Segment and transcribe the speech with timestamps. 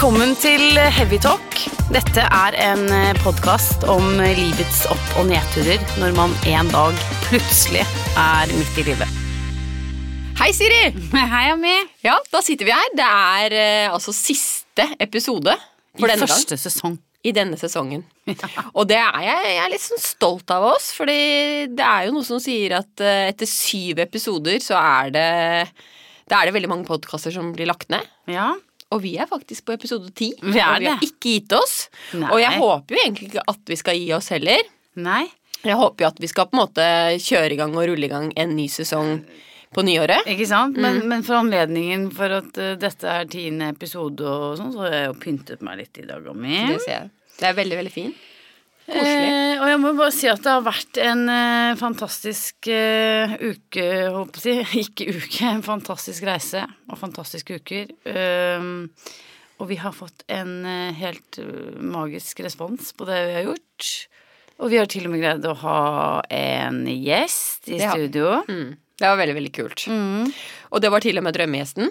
[0.00, 1.58] Velkommen til Heavytalk.
[1.92, 2.86] Dette er en
[3.20, 7.82] podkast om livets opp- og nedturer når man en dag plutselig
[8.16, 9.10] er midt i livet.
[10.40, 10.78] Hei, Siri!
[11.34, 11.74] Hei, Ami.
[12.00, 12.94] Ja, da sitter vi her.
[12.96, 16.32] Det er eh, altså siste episode for I denne gang.
[16.32, 16.96] første sesong.
[17.20, 18.06] I denne sesongen.
[18.72, 21.18] Og det er jeg, jeg er litt sånn stolt av oss, fordi
[21.76, 25.28] det er jo noe som sier at eh, etter syv episoder så er det
[26.24, 28.08] Da er det veldig mange podkaster som blir lagt ned.
[28.32, 28.48] Ja.
[28.90, 30.32] Og vi er faktisk på episode ti.
[30.40, 30.96] Vi og vi har det.
[31.06, 31.76] ikke gitt oss.
[32.14, 32.30] Nei.
[32.32, 34.64] Og jeg håper jo egentlig ikke at vi skal gi oss heller.
[34.98, 35.22] Nei.
[35.60, 36.88] Jeg håper jo at vi skal på en måte
[37.20, 39.20] kjøre i gang og rulle i gang en ny sesong
[39.74, 40.26] på nyåret.
[40.30, 40.78] Ikke sant?
[40.80, 44.96] Men, men for anledningen for at uh, dette er tiende episode og sånn, så har
[44.96, 46.56] jeg jo pyntet meg litt i dag, Ami.
[46.72, 47.10] Det ser jeg.
[47.36, 48.26] Det er veldig, veldig fint.
[48.90, 53.86] Eh, og jeg må bare si at det har vært en eh, fantastisk eh, uke,
[54.10, 54.80] håper jeg å si.
[54.84, 57.92] Ikke uke, en fantastisk reise og fantastiske uker.
[58.10, 58.88] Um,
[59.60, 63.90] og vi har fått en eh, helt eh, magisk respons på det vi har gjort.
[64.60, 65.80] Og vi har til og med greid å ha
[66.36, 68.40] en gjest i Det studio.
[68.48, 68.78] Mm.
[69.00, 69.86] Det var veldig, veldig kult.
[70.68, 71.88] Og det var til og med drømmegjesten.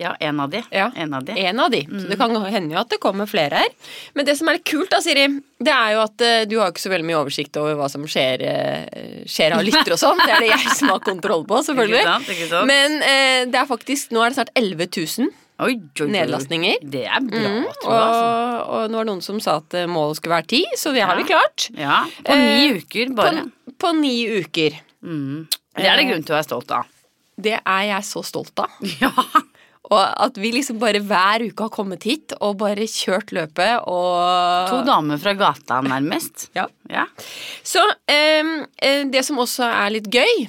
[0.00, 0.62] Ja, en av de.
[0.72, 0.86] Ja.
[0.96, 1.34] En av de.
[1.36, 1.82] En av de.
[1.84, 3.68] Så det kan hende jo at det kommer flere her.
[4.16, 5.26] Men det som er litt kult, da, Siri,
[5.60, 8.06] det er jo at eh, du har ikke så veldig mye oversikt over hva som
[8.08, 10.22] skjer, eh, skjer av lytter og sånn.
[10.24, 12.00] Det er det jeg som har kontroll på, selvfølgelig.
[12.02, 12.70] Ikke sant, sant?
[12.72, 15.28] Men eh, det er faktisk Nå er det snart 11 000.
[15.62, 16.08] Oi, oi, oi.
[16.16, 16.80] Nedlastninger.
[16.90, 18.00] Det er bra, Mm, tror jeg.
[18.00, 18.24] Altså.
[18.24, 20.94] og, og nå var det noen som sa at eh, målet skulle være ti, så
[20.96, 21.68] det har vi klart.
[21.76, 23.44] Ja, på ni Eh, uker bare.
[23.68, 24.80] På, på ni uker.
[25.04, 26.88] Det er det grunn til å være stolt av.
[27.42, 28.72] Det er jeg så stolt av.
[29.04, 29.12] Ja.
[29.90, 34.70] Og at vi liksom bare hver uke har kommet hit og bare kjørt løpet og
[34.70, 36.48] To damer fra gata, nærmest.
[36.58, 36.68] Ja.
[36.88, 37.06] Ja.
[37.66, 40.46] Så eh, det som også er litt gøy,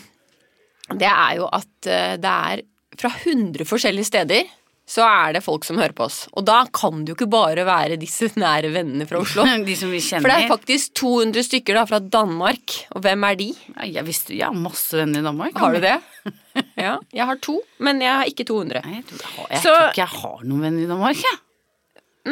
[0.93, 2.63] det er jo at eh, det er
[2.99, 4.51] fra 100 forskjellige steder
[4.83, 6.25] så er det folk som hører på oss.
[6.35, 9.45] Og da kan det jo ikke bare være disse nære vennene fra Oslo.
[9.67, 10.25] De som vi kjenner.
[10.27, 12.75] For det er faktisk 200 stykker da fra Danmark.
[12.91, 13.49] Og hvem er de?
[13.77, 15.57] Ja, Jeg visste jeg har masse venner i Danmark.
[15.57, 15.97] Har du det?
[16.85, 18.81] Ja, jeg har to, men jeg har ikke 200.
[18.85, 21.23] Nei, jeg tror, jeg, har, jeg Så- tror ikke jeg har noen venner i Danmark,
[21.23, 21.39] jeg.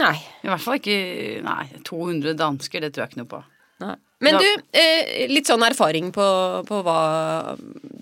[0.02, 0.14] Nei.
[0.46, 0.98] I hvert fall ikke
[1.44, 3.42] Nei, 200 dansker, det tror jeg ikke noe på.
[3.84, 3.96] Nei.
[4.22, 4.46] Men du,
[4.78, 6.26] eh, litt sånn erfaring på,
[6.68, 7.00] på hva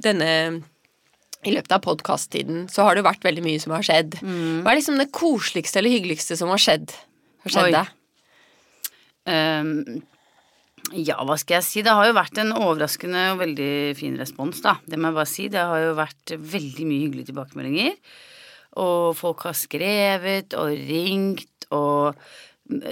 [0.04, 0.32] denne
[1.48, 4.18] I løpet av podkast-tiden så har det vært veldig mye som har skjedd.
[4.20, 6.92] Hva er liksom det koseligste eller hyggeligste som har skjedd?
[7.46, 7.94] Har skjedd deg?
[9.32, 10.02] Ehm,
[10.98, 11.84] ja, hva skal jeg si?
[11.86, 14.78] Det har jo vært en overraskende og veldig fin respons, da.
[14.86, 15.48] Det må jeg bare si.
[15.52, 17.98] Det har jo vært veldig mye hyggelige tilbakemeldinger.
[18.80, 22.20] Og folk har skrevet og ringt og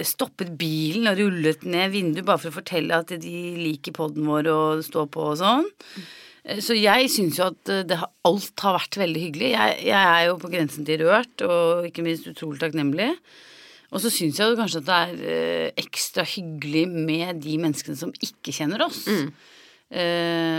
[0.06, 4.48] stoppet bilen og rullet ned vinduet bare for å fortelle at de liker podden vår
[4.50, 5.68] og står på og sånn.
[6.64, 9.52] Så jeg syns jo at det, alt har vært veldig hyggelig.
[9.52, 13.12] Jeg, jeg er jo på grensen til rørt og ikke minst utrolig takknemlig.
[13.88, 17.96] Og så syns jeg jo kanskje at det er eh, ekstra hyggelig med de menneskene
[17.96, 19.06] som ikke kjenner oss.
[19.08, 19.30] Mm.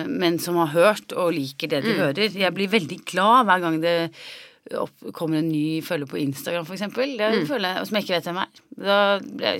[0.09, 2.34] men som har hørt og liker det de hører.
[2.34, 3.94] Jeg blir veldig glad hver gang det
[5.13, 7.13] kommer en ny følger på Instagram, eksempel.
[7.45, 8.62] Føler som jeg ikke vet hvem er.
[8.73, 8.97] Da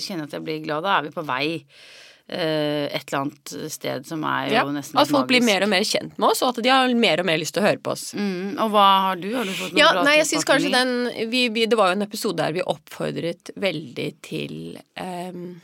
[0.02, 0.84] kjenner jeg at jeg blir glad.
[0.88, 5.00] Da er vi på vei eh, et eller annet sted som er jo Ja, nesten
[5.00, 7.24] at folk folk blir mer og mer kjent med oss, og at de har mer
[7.24, 8.10] og mer lyst til å høre på oss.
[8.18, 9.30] Mm, og hva har du?
[9.36, 10.94] Har du fått noen Ja, bra nei, jeg synes kanskje den
[11.32, 14.56] vi, vi, Det var jo en episode der vi oppfordret veldig til
[15.00, 15.60] em,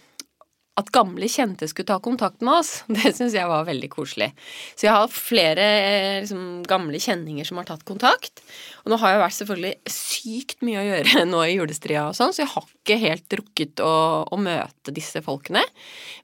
[0.76, 2.72] at gamle kjente skulle ta kontakt med oss.
[2.92, 4.32] Det syns jeg var veldig koselig.
[4.76, 8.44] Så jeg har flere eh, liksom, gamle kjenninger som har tatt kontakt.
[8.84, 12.36] Og nå har jeg vært selvfølgelig sykt mye å gjøre nå i julestria og sånn,
[12.36, 13.94] så jeg har ikke helt rukket å,
[14.28, 15.64] å møte disse folkene.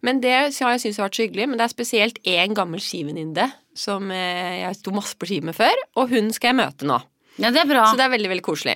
[0.04, 1.48] Men det har jeg syntes har vært så hyggelig.
[1.52, 3.48] Men det er spesielt én gammel skiveninde
[3.78, 7.00] som eh, jeg sto masse på ski med før, og hun skal jeg møte nå.
[7.40, 7.86] Ja, det er bra.
[7.88, 8.76] Så det er veldig, veldig koselig.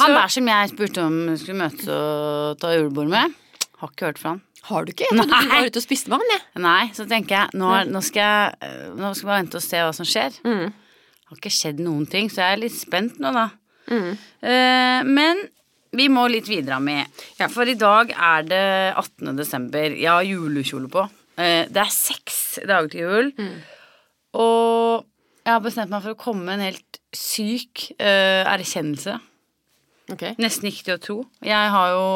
[0.00, 3.36] Han der som jeg spurte om hun skulle møtes og ta julebord med,
[3.82, 4.40] har ikke hørt fra han.
[4.68, 5.08] Har du ikke?
[5.08, 6.62] Jeg trodde du var ute og spiste med han, jeg.
[6.62, 9.64] Nei, så tenker jeg nå, nå, skal jeg øh, nå skal jeg bare vente og
[9.64, 10.36] se hva som skjer.
[10.46, 10.68] Mm.
[11.30, 13.48] Har ikke skjedd noen ting, så jeg er litt spent nå, da.
[13.90, 14.12] Mm.
[14.46, 15.42] Eh, men
[15.96, 17.22] vi må litt videre med.
[17.52, 19.34] For i dag er det 18.
[19.36, 19.92] desember.
[19.92, 21.04] Jeg har julekjole på.
[21.36, 22.38] Eh, det er seks
[22.68, 23.32] dager til jul.
[23.36, 23.58] Mm.
[24.40, 25.08] Og
[25.42, 29.18] jeg har bestemt meg for å komme med en helt syk eh, erkjennelse.
[30.12, 30.36] Okay.
[30.40, 31.18] Nesten ikke til å tro.
[31.44, 32.06] Jeg har jo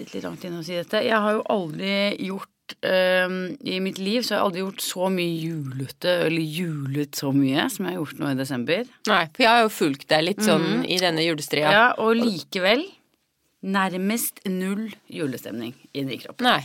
[0.00, 1.02] sitter litt langt inne å si dette.
[1.04, 1.92] Jeg har jo aldri
[2.26, 7.20] gjort øhm, I mitt liv så har jeg aldri gjort så mye julete, eller julet
[7.20, 8.90] så mye, som jeg har gjort nå i desember.
[9.10, 11.72] Nei, for jeg har jo fulgt deg litt sånn i denne julestria.
[11.74, 12.86] Ja, Og likevel
[13.60, 16.46] nærmest null julestemning inni kroppen.
[16.48, 16.62] Nei.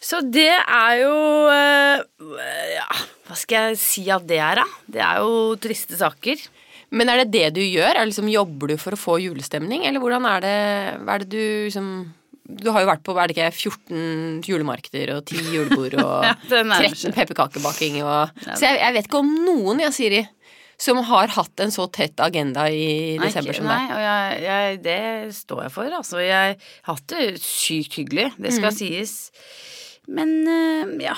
[0.00, 1.16] Så det er jo
[1.52, 2.38] øh,
[2.72, 2.86] Ja,
[3.28, 4.64] hva skal jeg si at det er, da?
[4.88, 6.40] Det er jo triste saker.
[6.90, 7.94] Men er det det du gjør?
[8.00, 10.54] Er liksom, jobber du for å få julestemning, eller hvordan er det
[11.14, 11.90] er det du liksom
[12.50, 16.32] Du har jo vært på er det ikke 14 julemarkeder og 10 julebord og Ja,
[16.50, 20.22] det 13 pepperkakebaking og Så jeg, jeg vet ikke om noen, jeg, Siri,
[20.80, 24.78] som har hatt en så tett agenda i Nei, desember som nei, og jeg, jeg,
[24.82, 24.98] det
[25.36, 25.92] står jeg for.
[26.00, 28.56] Altså, jeg har hatt det sykt hyggelig, det Mm.
[28.58, 29.14] skal sies.
[30.10, 31.14] Men eh, ja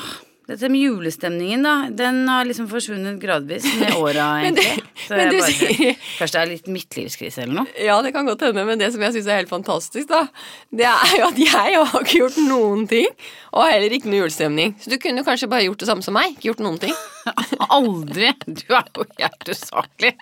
[0.50, 4.81] Dette med julestemningen, da, den har liksom forsvunnet gradvis med åra, egentlig.
[5.10, 7.72] Men du bare, sier- Kanskje det er litt midtlivskrise eller noe?
[7.80, 10.22] Ja, det kan godt hende, men det som jeg syns er helt fantastisk, da,
[10.70, 13.08] det er jo at jeg har ikke gjort noen ting,
[13.52, 14.74] og heller ikke noe julestemning.
[14.82, 16.94] Så du kunne kanskje bare gjort det samme som meg, ikke gjort noen ting.
[17.78, 18.32] Aldri!
[18.46, 20.14] Du er jo helt usaklig.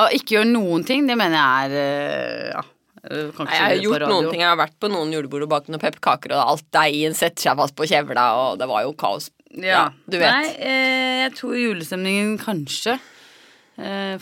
[0.00, 2.62] Å ikke gjøre noen ting, det mener jeg er eh, Ja.
[3.10, 4.40] jeg Nei, jeg har gjort noen ting.
[4.44, 7.56] Jeg har vært på noen julebord og bakt noen pepperkaker, og alt deigen setter seg
[7.62, 9.30] fast på kjevla, og det var jo kaos.
[9.50, 10.30] Ja, du vet.
[10.30, 13.08] Nei, eh, jeg tror julestemningen kanskje eh,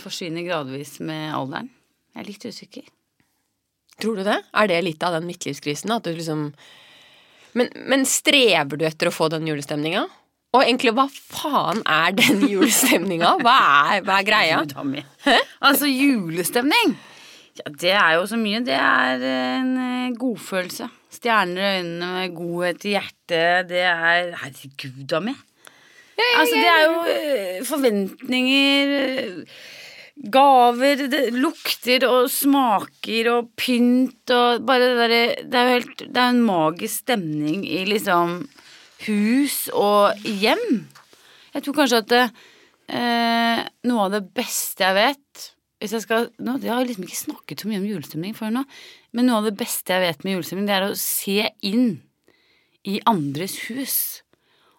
[0.01, 1.71] forsvinner gradvis med alderen.
[2.15, 2.87] Jeg er litt usikker.
[3.99, 4.37] Tror du det?
[4.55, 5.91] Er det litt av den midtlivskrisen?
[5.95, 6.53] At du liksom
[7.57, 10.05] men, men strever du etter å få den julestemninga?
[10.57, 13.35] Og egentlig, hva faen er den julestemninga?
[13.43, 13.59] Hva
[14.05, 14.63] hva er greia?
[15.61, 16.97] Altså, julestemning!
[17.59, 18.63] Ja, det er jo så mye.
[18.65, 20.87] Det er en eh, godfølelse.
[21.19, 23.69] Stjerner i øynene godhet i hjertet.
[23.73, 25.17] Det er Herregud
[26.19, 29.59] Altså, det er jo eh, forventninger eh,
[30.19, 36.03] Gaver, det lukter og smaker og pynt og bare det derre Det er jo helt
[36.03, 38.41] Det er en magisk stemning i liksom
[39.07, 40.89] hus og hjem.
[41.55, 42.25] Jeg tror kanskje at det,
[42.91, 45.47] eh, noe av det beste jeg vet
[45.79, 48.65] hvis jeg skal, nå, Jeg har liksom ikke snakket så mye om julestemning før nå,
[49.15, 52.01] men noe av det beste jeg vet med julestemning, det er å se inn
[52.83, 53.95] i andres hus.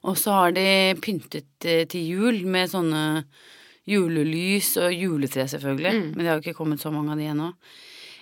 [0.07, 0.67] Og så har de
[1.03, 3.01] pyntet eh, til jul med sånne
[3.89, 5.91] julelys og juletre, selvfølgelig.
[5.97, 6.07] Mm.
[6.13, 7.49] Men det har jo ikke kommet så mange av de ennå.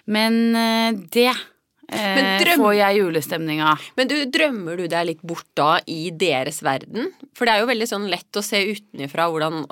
[0.08, 3.84] Men eh, det eh, Men drøm- får jeg julestemning av.
[4.00, 7.12] Men du, drømmer du deg litt bort da i deres verden?
[7.36, 9.66] For det er jo veldig sånn lett å se utenfra hvordan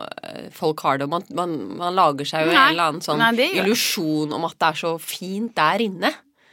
[0.55, 3.49] folk har det, og man, man, man lager seg jo en eller annen sånn Nei,
[3.61, 6.11] illusjon om at det er så fint der inne.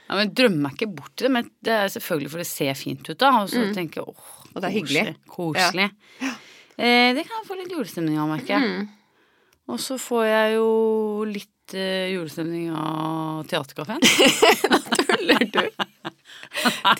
[0.09, 2.79] Ja, men drømmer meg ikke bort til det, men det er selvfølgelig for det ser
[2.79, 3.31] fint ut, da.
[3.43, 4.42] Og så tenker jeg åh, Mm.
[4.55, 5.15] Og det er hyggelig.
[5.31, 5.89] Koselig.
[6.23, 8.69] Eh, det kan jeg få litt julestemning av, merker jeg.
[8.69, 8.91] Mm.
[9.73, 10.69] Og så får jeg jo
[11.29, 14.03] litt eh, julestemning av Theatercaféen.
[15.07, 15.63] Tuller du?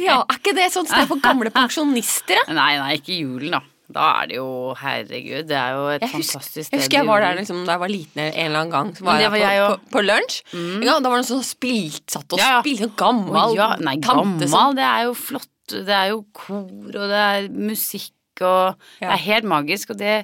[0.01, 2.39] Ja, er ikke det et sånt sted for gamle pensjonister?
[2.55, 3.63] nei, nei, ikke julen, da.
[3.93, 4.47] Da er det jo
[4.79, 7.83] Herregud, det er jo et husker, fantastisk jeg husker jeg var der liksom, da jeg
[7.83, 8.93] var liten en eller annen gang.
[8.97, 10.39] Så var jeg var på, jeg på, på, på lunsj.
[10.55, 10.87] Mm.
[10.87, 12.61] Ja, da var det noen sånn spilt, satt og Ja, ja.
[12.65, 15.52] spilte gammel ja, nei, tante som det er jo flott.
[15.73, 20.23] Det er jo kor, og det er musikk, og Det er helt magisk, og det,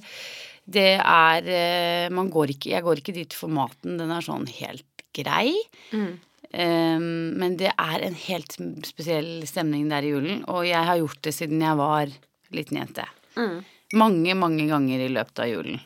[0.65, 4.49] det er eh, Man går ikke Jeg går ikke dit for maten, den er sånn
[4.61, 5.53] helt grei.
[5.93, 6.17] Mm.
[6.49, 8.55] Um, men det er en helt
[8.89, 12.15] spesiell stemning der i julen, og jeg har gjort det siden jeg var
[12.57, 13.05] liten jente.
[13.37, 13.59] Mm.
[14.01, 15.81] Mange, mange ganger i løpet av julen.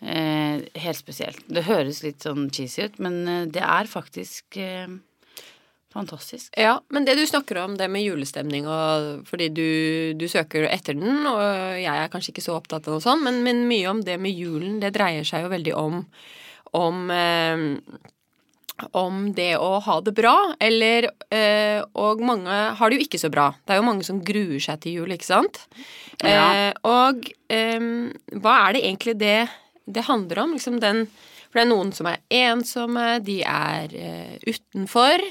[0.00, 1.40] Eh, helt spesielt.
[1.50, 4.86] Det høres litt sånn cheesy ut, men eh, det er faktisk eh,
[5.98, 6.52] fantastisk.
[6.56, 9.68] Ja, men det du snakker om, det med julestemning og fordi du,
[10.18, 11.42] du søker etter den, og
[11.78, 14.36] jeg er kanskje ikke så opptatt av noe sånt, men, men mye om det med
[14.36, 16.04] julen, det dreier seg jo veldig om
[16.76, 17.66] om eh,
[18.94, 23.30] om det å ha det bra, eller eh, Og mange har det jo ikke så
[23.32, 23.50] bra.
[23.66, 25.64] Det er jo mange som gruer seg til jul, ikke sant?
[26.22, 26.44] Ja.
[26.52, 27.88] Eh, og eh,
[28.38, 29.40] hva er det egentlig det
[29.88, 30.54] det handler om?
[30.54, 31.06] Liksom den
[31.58, 35.24] For det er noen som er ensomme, de er uh, utenfor,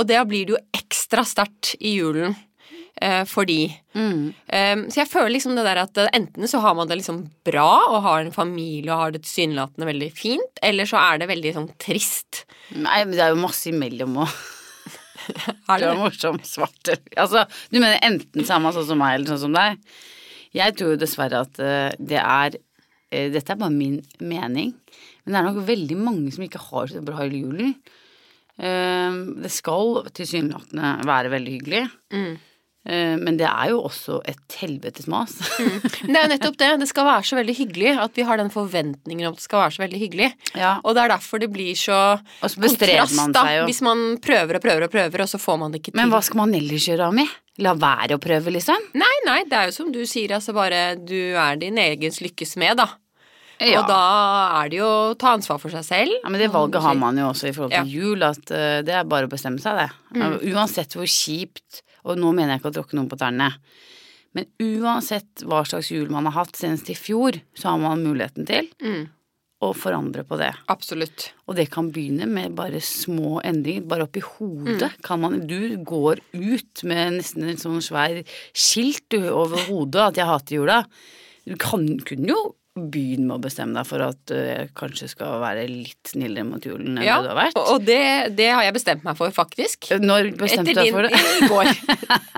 [0.00, 3.66] og da blir det jo ekstra sterkt i julen uh, for de.
[3.92, 4.32] Mm.
[4.32, 7.20] Um, så jeg føler liksom det der at eh, enten så har man det liksom
[7.44, 11.28] bra og har en familie og har det tilsynelatende veldig fint, eller så er det
[11.34, 12.46] veldig sånn trist.
[12.72, 14.40] Nei, men det er jo masse imellom òg.
[15.68, 16.94] Er Du det er morsom svart.
[17.20, 19.84] Altså, du mener enten så er man sånn som meg, eller sånn som deg?
[20.56, 21.60] Jeg tror jo dessverre at
[22.00, 22.56] det er
[23.14, 24.72] Dette er bare min mening,
[25.24, 27.74] men det er nok veldig mange som ikke har så bra i julen.
[28.58, 29.12] Eh,
[29.42, 32.36] Det skal tilsynelatende være veldig hyggelig, Mm.
[32.86, 35.32] eh, men det er jo også et helvetes mas.
[35.58, 35.80] Mm.
[35.82, 36.68] Det er jo nettopp det.
[36.80, 39.64] Det skal være så veldig hyggelig at vi har den forventningen om at det skal
[39.64, 40.32] være så veldig hyggelig.
[40.54, 40.76] Ja.
[40.84, 44.62] Og det er derfor det blir så så kontrast, man da, hvis man prøver og
[44.62, 46.00] prøver og prøver, og så får man det ikke til.
[46.02, 47.26] Men hva skal man ellers gjøre, Ami?
[47.58, 48.74] La være å prøve, liksom?
[48.98, 52.56] Nei, nei, det er jo som du sier, altså bare du er din egens lykkes
[52.58, 52.88] med, da.
[53.60, 53.80] Ja.
[53.80, 53.98] Og da
[54.62, 56.12] er det jo å ta ansvar for seg selv.
[56.22, 58.02] Ja, men det valget har man jo også i forhold til Ja.
[58.02, 59.90] jul, at eh, det er bare å bestemme seg, det.
[60.52, 63.52] Uansett hvor kjipt, og nå mener jeg ikke å tråkke noen på tærne,
[64.34, 68.44] men uansett hva slags jul man har hatt senest i fjor, så har man muligheten
[68.46, 69.08] til Mm.
[69.62, 70.52] å forandre på det.
[70.68, 71.30] Absolutt.
[71.48, 73.86] Og det kan begynne med bare små endringer.
[73.86, 75.02] Bare oppi hodet Mm.
[75.02, 80.26] kan man Du går ut med nesten en sånn svær skilt over hodet at jeg
[80.26, 80.84] hater jula.
[81.46, 85.36] Du kan, kunne jo begynne med å bestemme deg for at uh, jeg kanskje skal
[85.42, 87.58] være litt snillere mot julen enn Ja, det du har vært.
[87.60, 88.00] og og det,
[88.38, 89.90] det har jeg bestemt meg for, faktisk.
[90.02, 91.12] Når bestemte du deg for det?
[91.14, 91.70] i går.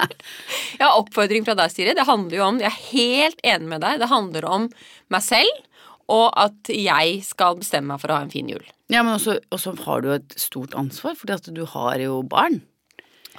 [0.82, 1.94] ja, oppfordring fra deg, Siri.
[1.96, 4.00] Det handler jo om Jeg er helt enig med deg.
[4.02, 4.68] Det handler om
[5.14, 5.64] meg selv,
[6.12, 8.62] og at jeg skal bestemme meg for å ha en fin jul.
[8.92, 12.60] Ja, men også, også har du et stort ansvar, fordi at du har jo barn.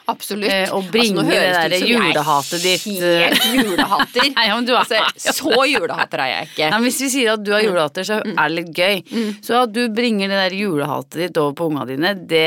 [0.08, 0.48] Absolutt.
[0.48, 4.30] Eh, og bringe altså, det derre er julehatet ditt, Helt julehater.
[4.38, 6.70] Nei, men du er- altså, så julehater er jeg ikke.
[6.72, 9.02] Nei, hvis vi sier at du har julehater, så er det litt gøy.
[9.44, 12.46] Så at du bringer det der julehatet ditt over på unga dine, det,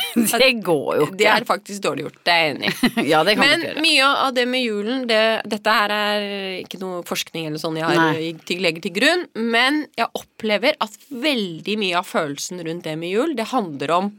[0.40, 1.18] det går jo ikke.
[1.20, 2.18] Det er faktisk dårlig gjort.
[2.24, 3.06] Det er jeg enig i.
[3.12, 3.84] ja, det kan Men ikke gjøre.
[3.88, 5.22] mye av det med julen det,
[5.56, 6.26] Dette her er
[6.64, 8.18] ikke noe forskning eller sånn jeg har,
[8.64, 13.36] legger til grunn, men jeg opplever at veldig mye av følelsen rundt det med jul,
[13.36, 14.12] det handler om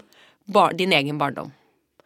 [0.46, 1.50] bar, din egen barndom.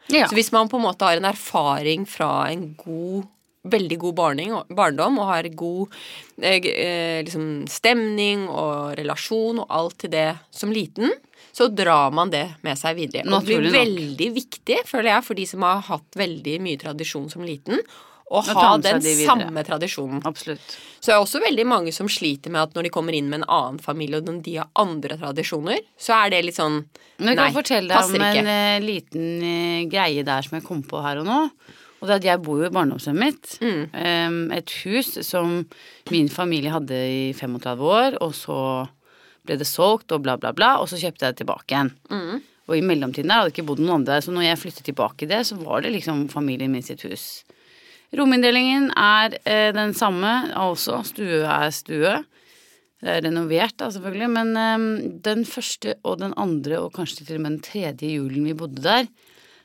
[0.07, 0.27] Ja.
[0.29, 3.27] Så hvis man på en måte har en erfaring fra en god
[3.69, 5.95] Veldig god barning, barndom og har god
[6.39, 11.11] eh, eh, liksom stemning og relasjon og alt til det som liten,
[11.51, 13.25] så drar man det med seg videre.
[13.27, 16.79] Og det blir Naturlig veldig viktig, føler jeg, for de som har hatt veldig mye
[16.79, 17.83] tradisjon som liten,
[18.29, 20.21] å ha den de samme tradisjonen.
[20.27, 20.77] Absolutt.
[20.99, 23.41] Så det er også veldig mange som sliter med at når de kommer inn med
[23.41, 27.25] en annen familie, og de har andre tradisjoner, så er det litt sånn Nei, passer
[27.25, 28.55] Men jeg kan fortelle deg om en ikke.
[28.55, 31.39] eh, liten eh, greie der som jeg kom på her og nå.
[31.99, 33.55] Og det er at jeg bor jo i barndomshjemmet mitt.
[33.59, 33.81] Mm.
[34.05, 35.57] Em, et hus som
[36.13, 38.59] min familie hadde i 35 år, og så
[39.47, 41.91] ble det solgt og bla, bla, bla, og så kjøpte jeg det tilbake igjen.
[42.13, 42.39] Mm.
[42.69, 45.31] Og i mellomtiden der hadde ikke bodd noen andre så når jeg flyttet tilbake i
[45.31, 47.43] det, så var det liksom familien min sitt hus.
[48.17, 52.15] Rominndelingen er eh, den samme, altså stue er stue.
[52.99, 54.85] Det er renovert, da, selvfølgelig, men eh,
[55.29, 58.81] den første og den andre, og kanskje til og med den tredje julen vi bodde
[58.85, 59.09] der,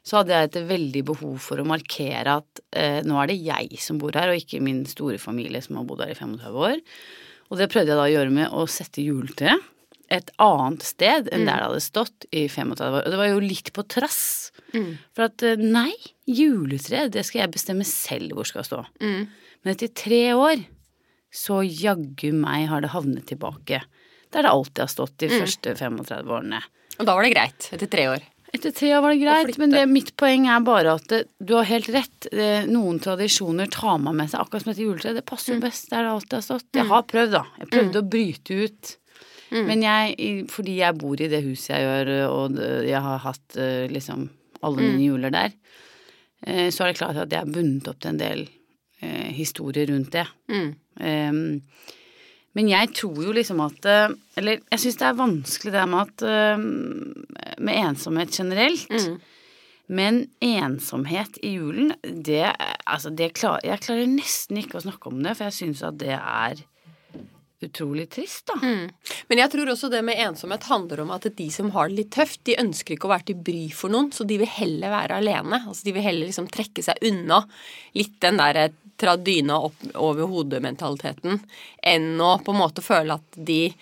[0.04, 3.80] så hadde jeg et veldig behov for å markere at eh, nå er det jeg
[3.80, 6.82] som bor her, og ikke min store familie som har bodd her i 35 år.
[7.48, 9.70] Og det prøvde jeg da å gjøre med å sette juletreet
[10.12, 13.04] et annet sted enn der det hadde stått i 35 år.
[13.06, 14.52] Og det var jo litt på trass.
[15.14, 15.92] For at eh, nei,
[16.26, 18.82] juletre, det skal jeg bestemme selv hvor skal stå.
[19.00, 20.64] Men etter tre år
[21.34, 23.80] så jaggu meg har det havnet tilbake
[24.34, 26.60] der det alltid har stått de første 35 årene.
[26.98, 28.24] Og da var det greit, etter tre år.
[28.54, 31.56] Etter tre år var det greit, men det, mitt poeng er bare at det, du
[31.56, 32.28] har helt rett.
[32.30, 35.18] Det, noen tradisjoner tar man med seg, akkurat som dette juletreet.
[35.18, 36.68] Det passer jo best der det alltid har stått.
[36.74, 37.42] Jeg har prøvd, da.
[37.62, 38.92] Jeg prøvde å bryte ut.
[39.68, 42.58] Men jeg, fordi jeg bor i det huset jeg gjør, og
[42.88, 44.28] jeg har hatt eh, liksom
[44.64, 45.52] alle mine juler der,
[46.46, 48.46] eh, så er det klart at jeg er bundet opp til en del
[49.02, 50.26] eh, historier rundt det.
[51.00, 51.62] Em,
[52.54, 56.04] men jeg tror jo liksom at eh, Eller jeg syns det er vanskelig det med
[56.04, 56.22] at
[57.58, 58.86] Med ensomhet generelt.
[59.88, 62.54] Men ensomhet i julen, det
[62.86, 65.98] Altså, det klar, jeg klarer nesten ikke å snakke om det, for jeg syns at
[65.98, 66.62] det er
[67.68, 68.58] utrolig trist, da.
[68.62, 72.10] Men jeg tror også det med ensomhet handler om at de som har det litt
[72.14, 75.18] tøft, de ønsker ikke å være til bry for noen, så de vil heller være
[75.22, 75.62] alene.
[75.66, 77.42] Altså De vil heller liksom trekke seg unna
[77.98, 81.40] litt den der tra dyna opp over hodet-mentaliteten,
[81.82, 83.72] enn å på en måte føle at de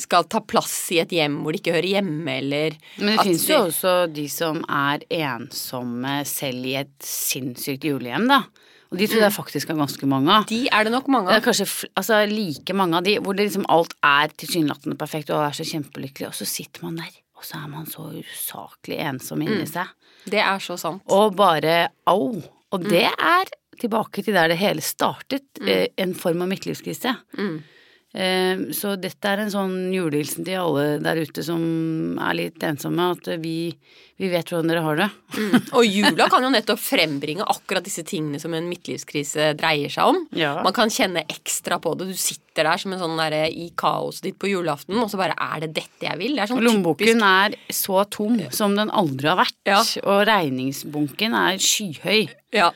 [0.00, 3.42] skal ta plass i et hjem hvor de ikke hører hjemme, eller Men det fins
[3.48, 8.44] de- jo også de som er ensomme selv i et sinnssykt julehjem, da.
[8.88, 10.48] Og de tror jeg faktisk er ganske mange av.
[10.48, 11.34] De er det nok mange av.
[11.34, 15.32] Det er kanskje altså, like mange av de hvor det liksom alt er tilsynelatende perfekt,
[15.34, 19.00] og er så kjempelykkelig, og så sitter man der, og så er man så usaklig
[19.04, 19.92] ensom inni seg.
[20.28, 21.04] Det er så sant.
[21.12, 22.38] Og bare au.
[22.68, 25.68] Og det er tilbake til der det hele startet, mm.
[26.02, 27.14] en form av midtlivskrise.
[27.38, 27.58] Eh,
[28.12, 31.60] Så dette er en sånn julehilsen til alle der ute som
[32.24, 33.68] er litt ensomme, at vi,
[34.18, 35.08] vi vet hvordan dere har det.
[35.76, 40.22] Og jula kan jo nettopp frembringe akkurat disse tingene som en midtlivskrise dreier seg om.
[40.32, 40.54] Ja.
[40.64, 42.08] Man kan kjenne ekstra på det.
[42.10, 45.36] Du sitter der som en sånn derre i kaoset ditt på julaften, og så bare
[45.38, 46.34] er det dette jeg vil?
[46.40, 49.84] Det er sånn lommeboken er så tom som den aldri har vært, Ja.
[50.08, 52.28] og regningsbunken er skyhøy.
[52.56, 52.72] Ja.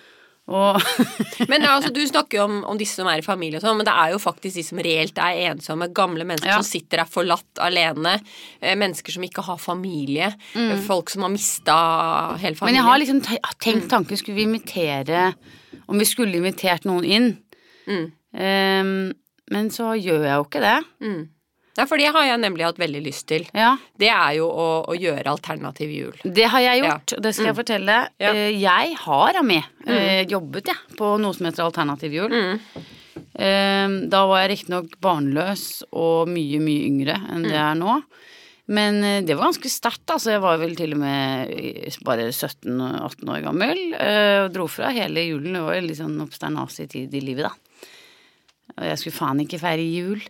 [1.51, 3.87] Men altså, du snakker jo om, om disse som er i familie og sånn, men
[3.89, 5.89] det er jo faktisk de som reelt er ensomme.
[5.97, 6.59] Gamle mennesker Ja.
[6.61, 8.15] som sitter der forlatt alene.
[8.61, 10.33] Eh, mennesker som ikke har familie.
[10.55, 10.77] Mm.
[10.87, 11.77] Folk som har mista
[12.43, 12.69] hele familien.
[12.69, 13.23] Men jeg har liksom
[13.63, 15.33] tenkt tanken, skulle vi invitere
[15.89, 17.31] Om vi skulle invitert noen inn.
[18.37, 19.13] Ehm,
[19.53, 20.77] men så gjør jeg jo ikke det.
[21.79, 23.47] Ja, for det har jeg nemlig hatt veldig lyst til.
[23.57, 23.71] Ja.
[23.97, 26.19] Det er jo å, å gjøre alternativ jul.
[26.25, 27.95] Det har jeg gjort, og det skal jeg fortelle.
[28.21, 28.33] Ja.
[28.37, 32.29] Eh, Jeg har Ami, meg eh, jobbet jeg, på noe som heter Alternativ jul.
[32.33, 34.09] Mm.
[34.13, 35.65] da var jeg riktignok barnløs
[35.97, 37.97] og mye, mye yngre enn det jeg er nå.
[38.73, 40.31] Men eh, det var ganske sterkt, altså.
[40.37, 43.81] Jeg var vel til og med bare 17-18 år gammel.
[43.99, 45.57] eh, Og dro fra hele julen.
[45.57, 47.89] Det var jo litt sånn oppsternasig tid i livet, da.
[48.79, 50.23] Og jeg skulle faen ikke feire jul.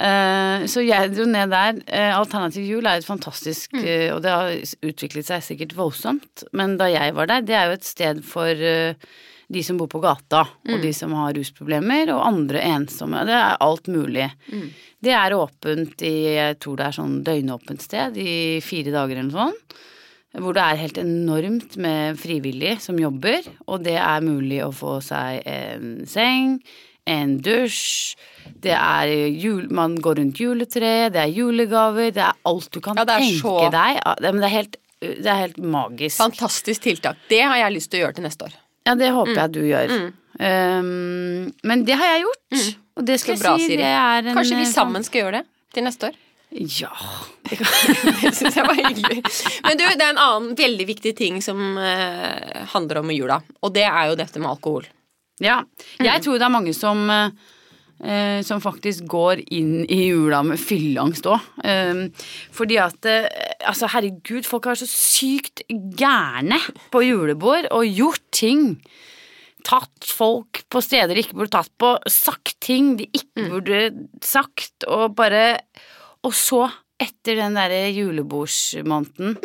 [0.00, 1.80] Eh, så jeg dro ned der.
[1.86, 4.14] Eh, Alternativ jul er et fantastisk mm.
[4.14, 4.54] Og det har
[4.88, 6.46] utviklet seg sikkert voldsomt.
[6.56, 8.96] Men da jeg var der, det er jo et sted for eh,
[9.50, 13.24] de som bor på gata, og de som har rusproblemer, og andre ensomme.
[13.26, 14.28] Det er alt mulig.
[15.02, 19.26] Det er åpent i Jeg tror det er sånn døgnåpent sted i fire dager eller
[19.26, 19.74] noe sånt.
[20.38, 25.00] Hvor det er helt enormt med frivillige som jobber, og det er mulig å få
[25.02, 26.60] seg en seng,
[27.10, 28.14] en dusj,
[28.64, 32.96] det er jul, man går rundt juletreet, det er julegaver, det er alt du kan
[33.00, 34.00] Ja, tenke så- deg.
[34.20, 36.16] Det, er, helt, det er helt magisk.
[36.22, 37.16] Fantastisk tiltak.
[37.28, 38.56] Det har jeg lyst til å gjøre til neste år.
[38.86, 39.16] Ja, det Mm.
[39.20, 40.12] håper jeg du gjør.
[40.40, 43.40] Um, men det har jeg gjort, og det skal Mm.
[43.42, 46.08] Bra, jeg si, det er en Kanskje vi eh, sammen skal gjøre det til neste
[46.10, 46.14] år?
[46.50, 46.90] Ja.
[47.46, 49.20] Det syns jeg var hyggelig.
[49.62, 53.72] Men du, det er en annen veldig viktig ting som eh, handler om jula, og
[53.76, 54.88] det er jo dette med alkohol.
[55.40, 55.62] Ja.
[56.02, 57.30] Jeg tror det er mange som eh,
[58.04, 61.46] eh, som faktisk går inn i jula med fylleangst òg.
[62.52, 63.28] fordi at eh,
[63.60, 66.56] Altså, herregud, folk er så sykt gærne
[66.90, 68.80] på julebord og gjort ting.
[69.62, 73.80] Tatt folk på steder de ikke burde tatt på, sagt ting de ikke burde
[74.24, 75.60] sagt, og bare
[76.24, 76.66] Og så,
[77.00, 79.36] etter den derre julebordsmåneden,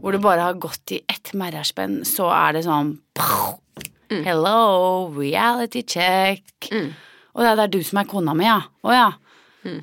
[0.00, 2.98] hvor det bare har gått i ett merrespenn, så er det sånn
[4.10, 6.70] Hello, reality check.
[7.34, 8.60] Og det er, du som er kona mi, ja?
[8.84, 9.10] Å ja.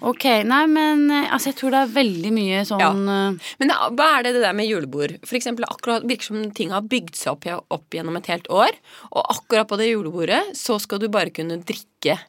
[0.06, 2.92] Ok, nei, men eh, altså, jeg tror det er veldig mye sånn ja.
[3.58, 5.16] Men da- hva er det det der med julebord?
[5.26, 8.78] For eksempel akkurat virker som ting har bygd seg opp, opp gjennom et helt år,
[9.10, 12.20] og akkurat på det julebordet så skal du bare kunne drikke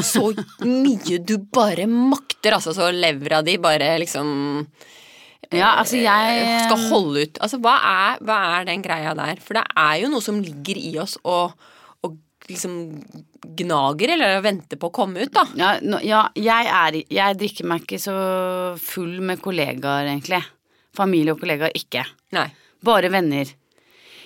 [0.00, 0.30] så
[0.64, 4.64] mye du bare makter, altså så levra di bare liksom
[5.52, 7.38] Ja, altså, jeg skal holde ut.
[7.44, 9.40] Altså, hva er, hva er den greia der?
[9.44, 11.52] For det er jo noe som ligger i oss og,
[12.06, 12.16] og
[12.48, 12.76] liksom
[13.58, 15.44] gnager, eller venter på å komme ut, da.
[15.58, 18.14] Ja, no, ja jeg, er, jeg drikker meg ikke så
[18.80, 20.40] full med kollegaer, egentlig.
[20.94, 22.06] Familie og kollegaer ikke.
[22.36, 22.48] Nei.
[22.84, 23.48] Bare venner.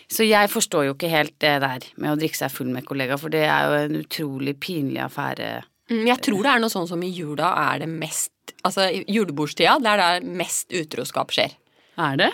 [0.08, 3.20] Så jeg forstår jo ikke helt det der med å drikke seg full med kollegaer,
[3.20, 5.50] for det er jo en utrolig pinlig affære.
[5.92, 8.32] Mm, Jeg tror det er noe sånn som i jula er det mest
[8.66, 11.54] Altså julebordstida, det er der mest utroskap skjer.
[11.98, 12.30] Er det?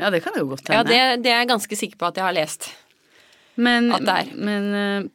[0.00, 2.18] Ja, det kan det jo godt Ja, det, det er jeg ganske sikker på at
[2.20, 2.68] jeg har lest.
[3.56, 4.34] men at det er.
[4.36, 5.06] men eh,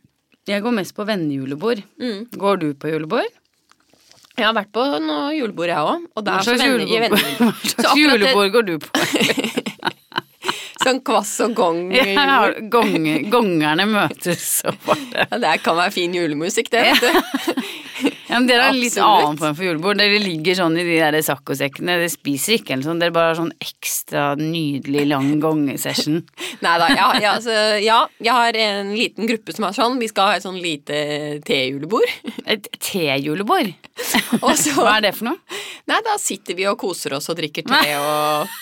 [0.50, 1.84] jeg går mest på vennejulebord.
[2.02, 2.24] Mm.
[2.34, 3.28] Går du på julebord?
[4.38, 6.08] Jeg har vært på noe julebord, jeg òg.
[6.18, 7.20] Og Hva slags julebord,
[7.76, 8.90] slags julebord går du på?
[10.82, 11.92] Sånn kvass og gong.
[12.18, 16.88] Ja, gong, gongerne møtes og bare Ja, det kan være fin julemusikk, det.
[16.90, 18.10] vet du.
[18.32, 20.00] Ja, men Dere har en litt annen form for julebord.
[20.00, 21.98] Dere ligger sånn i de der saccosekkene.
[22.00, 23.02] Dere spiser ikke eller sånn.
[23.02, 26.22] Dere bare har sånn ekstra nydelig lang gongesession.
[26.64, 30.00] Nei da, ja, ja, altså, ja, jeg har en liten gruppe som er sånn.
[30.00, 31.02] Vi skal ha et sånn lite
[31.48, 32.16] tejulebord.
[32.52, 33.76] Et tejulebord.
[34.40, 35.60] Hva er det for noe?
[35.92, 38.60] Nei, da sitter vi og koser oss og drikker te og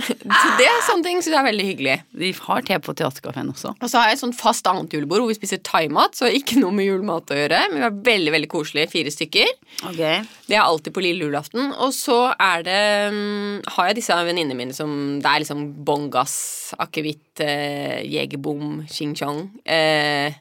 [0.00, 1.96] Så det er sånne ting syns jeg er veldig hyggelig.
[2.22, 3.72] Vi har te på teaterkafeen også.
[3.76, 6.58] Og så har jeg et sånn fast annet julebord hvor vi spiser thaimat, så ikke
[6.60, 7.62] noe med julemat å gjøre.
[7.70, 9.54] Men vi er veldig veldig koselige, fire stykker.
[9.92, 10.24] Okay.
[10.48, 11.72] Det er alltid på lille julaften.
[11.78, 12.82] Og så er det
[13.14, 14.90] mm, Har jeg disse venninnene mine som
[15.22, 16.34] Det er liksom bongas,
[16.80, 20.38] akevitt, eh, jegerbom, ching chong eh,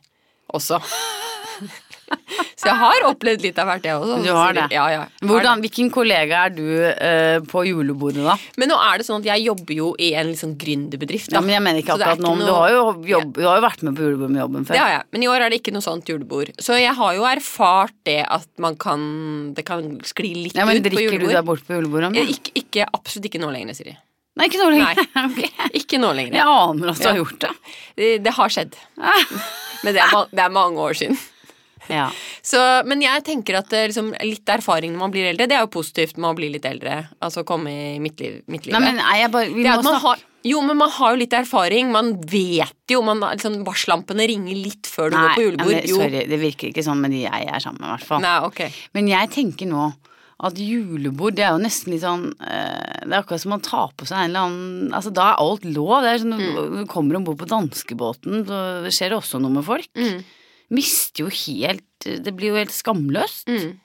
[0.55, 0.81] også.
[2.59, 4.17] Så jeg har opplevd litt av hvert, jeg også.
[4.25, 4.65] Du har det.
[4.73, 5.03] Ja, ja.
[5.25, 8.35] Hvordan, hvilken kollega er du uh, på julebordet, da?
[8.59, 11.31] Men nå er det sånn at jeg jobber jo i en liksom gründerbedrift.
[11.35, 13.45] Ja, men jeg mener ikke det akkurat nå, men noe- du har jo, jobb, du
[13.47, 14.81] har jo vært med på julebord med jobben Det før.
[14.83, 16.51] har jeg, men i år er det ikke noe sånt julebord.
[16.59, 19.07] Så jeg har jo erfart det at man kan
[19.57, 22.11] Det kan skli litt Ja, men ut på Drikker du deg bort på julebordet?
[22.19, 22.33] Eh.
[22.35, 23.95] Ikke, ikke, absolutt ikke nå lenger, Siri.
[24.39, 24.99] Nei, ikke nå lenger.
[25.27, 25.49] okay.
[25.75, 26.37] Ikke nå lenger.
[26.39, 27.09] Jeg aner at du Ja.
[27.11, 27.49] har gjort det.
[27.99, 28.77] Det, det har skjedd.
[29.83, 31.17] Men det er, det er mange år siden.
[31.89, 32.07] Ja.
[32.45, 35.71] Så, men jeg tenker at liksom, litt erfaring når man blir eldre, det er jo
[35.73, 37.01] positivt med å bli litt eldre.
[37.25, 38.75] Altså komme i midtliv, midtlivet.
[38.77, 41.33] Nei, men nei, jeg bare Vi må snakke har, jo, men man har jo litt
[41.35, 41.89] erfaring.
[41.91, 45.73] Man vet jo man, liksom, Varslampene ringer litt før du går på julebord.
[45.73, 48.23] Nei, sorry, det virker ikke sånn med de jeg er sammen med, i hvert fall.
[48.23, 48.61] Nei, ok.
[48.95, 49.89] Men jeg tenker nå
[50.39, 53.89] at julebord, det er jo nesten litt sånn eh, Det er akkurat som man tar
[53.99, 55.97] på seg en eller annen Altså, da er alt lov.
[56.05, 56.77] Det er sånn Mm.
[56.77, 59.89] du kommer om bord på danskebåten, så skjer det også noe med folk.
[59.99, 60.21] Mm.
[60.69, 63.47] Mister jo helt Det blir jo helt skamløst.
[63.49, 63.77] Mm.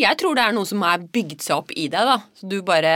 [0.00, 2.16] Jeg tror det er noe som er bygd seg opp i deg, da.
[2.38, 2.94] Så du bare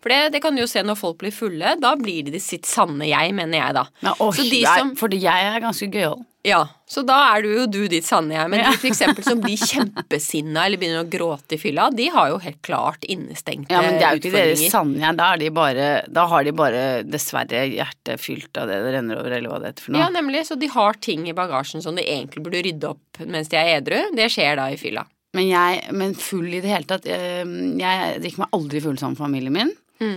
[0.00, 1.76] For det, det kan du jo se når folk blir fulle.
[1.80, 3.86] Da blir de sitt sanne jeg, mener jeg, da.
[4.06, 6.18] Ja, oh, som Fordi jeg er ganske gøyal.
[6.42, 8.48] Ja, så da er du jo du ditt sanne jeg.
[8.48, 8.70] Men Ja.
[8.72, 12.62] de eksempel som blir kjempesinna eller begynner å gråte i fylla, de har jo helt
[12.64, 15.16] klart innestengte Ja, men det er jo ikke deres sanne jeg.
[15.20, 19.36] Da, de bare, da har de bare dessverre hjertet fylt av det det renner over,
[19.36, 20.00] eller hva det heter for noe.
[20.00, 20.46] Ja, nemlig.
[20.48, 23.76] Så de har ting i bagasjen som de egentlig burde rydde opp mens de er
[23.76, 24.00] edru.
[24.16, 25.04] Det skjer da i fylla.
[25.36, 27.44] Men jeg, men full i det hele tatt eh,
[27.78, 29.74] Jeg drikker meg aldri full sammen med familien min.
[30.00, 30.16] Mm.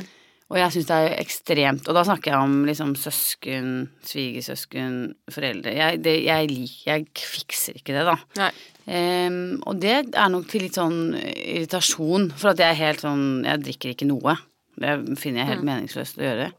[0.54, 3.72] Og jeg syns det er ekstremt Og da snakker jeg om liksom søsken,
[4.06, 5.00] svigersøsken,
[5.34, 5.74] foreldre.
[5.74, 8.50] Jeg, det, jeg liker Jeg fikser ikke det, da.
[8.86, 13.28] Em, og det er nok til litt sånn irritasjon, for at jeg er helt sånn
[13.48, 14.38] Jeg drikker ikke noe.
[14.78, 16.50] Det finner jeg helt meningsløst å gjøre.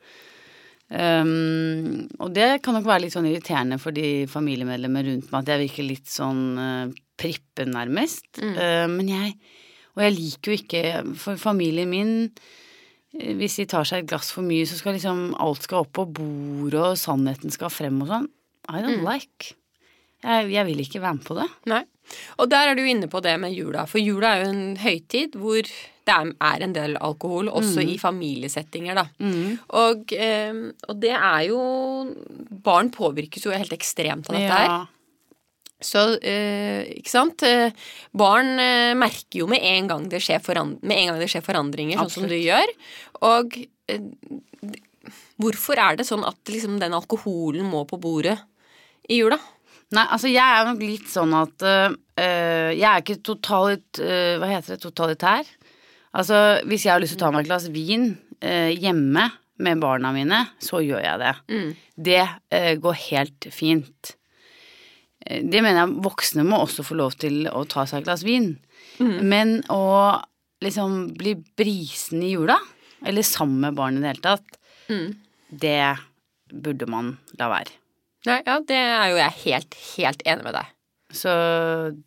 [0.94, 5.54] Um, og det kan nok være litt sånn irriterende for de familiemedlemmer rundt meg at
[5.54, 8.28] jeg virker litt sånn uh, prippen, nærmest.
[8.38, 9.36] Uh, men jeg
[9.94, 10.82] Og jeg liker jo ikke
[11.18, 12.12] For familien min
[13.14, 16.06] hvis de tar seg et glass for mye, så skal liksom alt skal opp på
[16.16, 18.30] bordet, og sannheten skal frem og sånn.
[18.70, 19.54] I don't like.
[20.24, 21.48] Jeg, jeg vil ikke være med på det.
[21.70, 21.82] Nei.
[22.40, 25.36] Og der er du inne på det med jula, for jula er jo en høytid
[25.40, 29.06] hvor det er, en del alkohol, også i familiesettinger, da.
[29.80, 31.60] Og, eh, og det er jo
[32.64, 34.74] Barn påvirkes jo helt ekstremt av dette her.
[35.84, 37.44] Så, eh, ikke sant.
[37.46, 37.74] Eh,
[38.16, 41.44] barn eh, merker jo med en gang det skjer, forand med en gang det skjer
[41.44, 42.72] forandringer, sånn som du gjør.
[43.28, 43.58] Og
[43.92, 44.06] eh,
[45.42, 48.38] hvorfor er det sånn at liksom, den alkoholen må på bordet
[49.10, 49.38] i jula?
[49.94, 54.00] Nei, altså jeg er nok litt sånn at øh, øh, Jeg er ikke totalit...
[54.00, 54.80] hva heter det?
[54.82, 55.50] Totalitær.
[56.16, 59.28] Altså hvis jeg har lyst til å ta meg et glass vin hjemme
[59.62, 61.32] med barna mine, så gjør jeg det.
[62.08, 64.14] Det øh, går helt fint.
[65.24, 68.54] Det mener jeg voksne må også få lov til å ta seg et glass vin.
[69.00, 69.84] Men å
[70.64, 72.58] liksom bli brisen i jula,
[73.04, 74.60] eller sammen med barn i det hele tatt,
[75.64, 75.80] det
[76.52, 77.72] burde man la være.
[78.28, 80.70] Nei, ja, det er jo jeg helt, helt enig med deg.
[81.14, 81.32] Så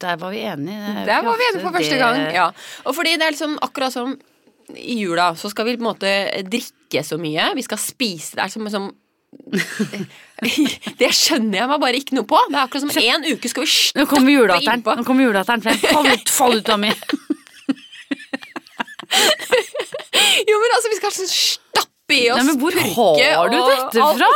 [0.02, 0.78] der var vi enige.
[0.78, 2.22] Er Der var vi enige for første gang.
[2.34, 2.48] Ja.
[2.86, 4.16] Og fordi det er liksom akkurat som
[4.76, 6.12] i jula, så skal vi på en måte
[6.50, 7.52] drikke så mye.
[7.56, 8.36] Vi skal spise.
[8.36, 8.90] Det er som, som
[11.02, 12.40] Det skjønner jeg meg bare ikke noe på.
[12.52, 14.84] Det er akkurat som en uke skal vi Nå kommer julehatteren.
[15.00, 15.80] Nå kommer julehatteren frem.
[15.88, 17.08] Fall ut, fall ut meg.
[20.48, 24.04] Jo, men altså, vi skal sånn stappe i oss Nei, men hvor har du dette
[24.20, 24.30] fra?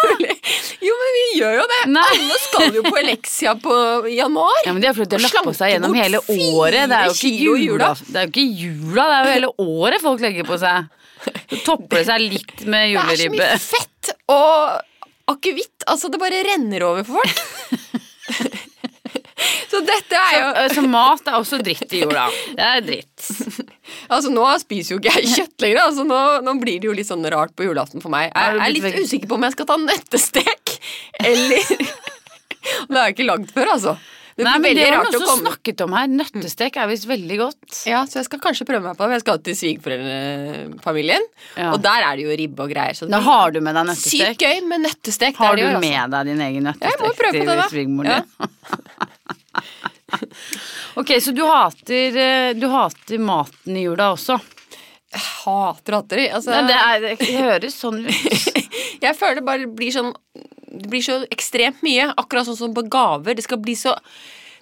[0.83, 1.81] Jo, men vi gjør jo det.
[1.93, 2.05] Nei.
[2.17, 3.75] Alle skal jo på Elexia på
[4.11, 4.63] januar.
[4.65, 6.89] Ja, men de har Og lagt på seg gjennom hele året.
[6.91, 7.91] Det er jo ikke jula.
[8.07, 10.89] Det er jo ikke jula, det er jo hele året folk legger på seg.
[11.21, 14.79] Så topper det seg litt med Det er så mye fett og
[15.33, 15.79] akevitt.
[15.89, 17.39] Altså, det bare renner over for folk.
[19.71, 22.25] så dette er jo Så, så mat er også dritt i jula.
[22.57, 23.17] Det er dritt.
[24.11, 25.79] Altså, nå spiser jo ikke jeg kjøtt lenger.
[25.85, 28.23] Altså, nå, nå blir det jo litt sånn rart på julaften for meg.
[28.31, 30.73] Jeg, Jeg er litt usikker på om jeg skal ta nøttestek
[31.31, 33.93] eller Det jeg ikke langt før, altså.
[34.41, 36.07] Det Nei, men Det også komme snakket om her.
[36.09, 37.75] Nøttestek er visst veldig godt.
[37.85, 39.13] Ja, så jeg skal kanskje prøve meg på det.
[39.19, 41.23] Jeg skal til svigerforeldrefamilien,
[41.59, 41.67] Ja.
[41.75, 42.97] og der er det jo ribbe og greier.
[43.11, 44.33] Da har du med deg nøttestek.
[44.33, 45.33] sykt gøy med nøttestek.
[45.37, 45.81] Har du altså.
[45.85, 47.67] med deg din egen Jeg må nøttestek prøve på det, da.
[47.69, 48.25] svigermoren din?
[50.99, 54.35] Ok, så du hater, eh, du hater maten i jula også?
[55.11, 56.19] Hater hatter.
[56.35, 58.11] Altså, Nei, det, er, det høres sånn ut.
[59.05, 60.11] Jeg føler det bare blir sånn
[60.81, 62.11] Det blir så ekstremt mye.
[62.17, 63.37] Akkurat sånn som på gaver.
[63.37, 63.95] Det skal bli så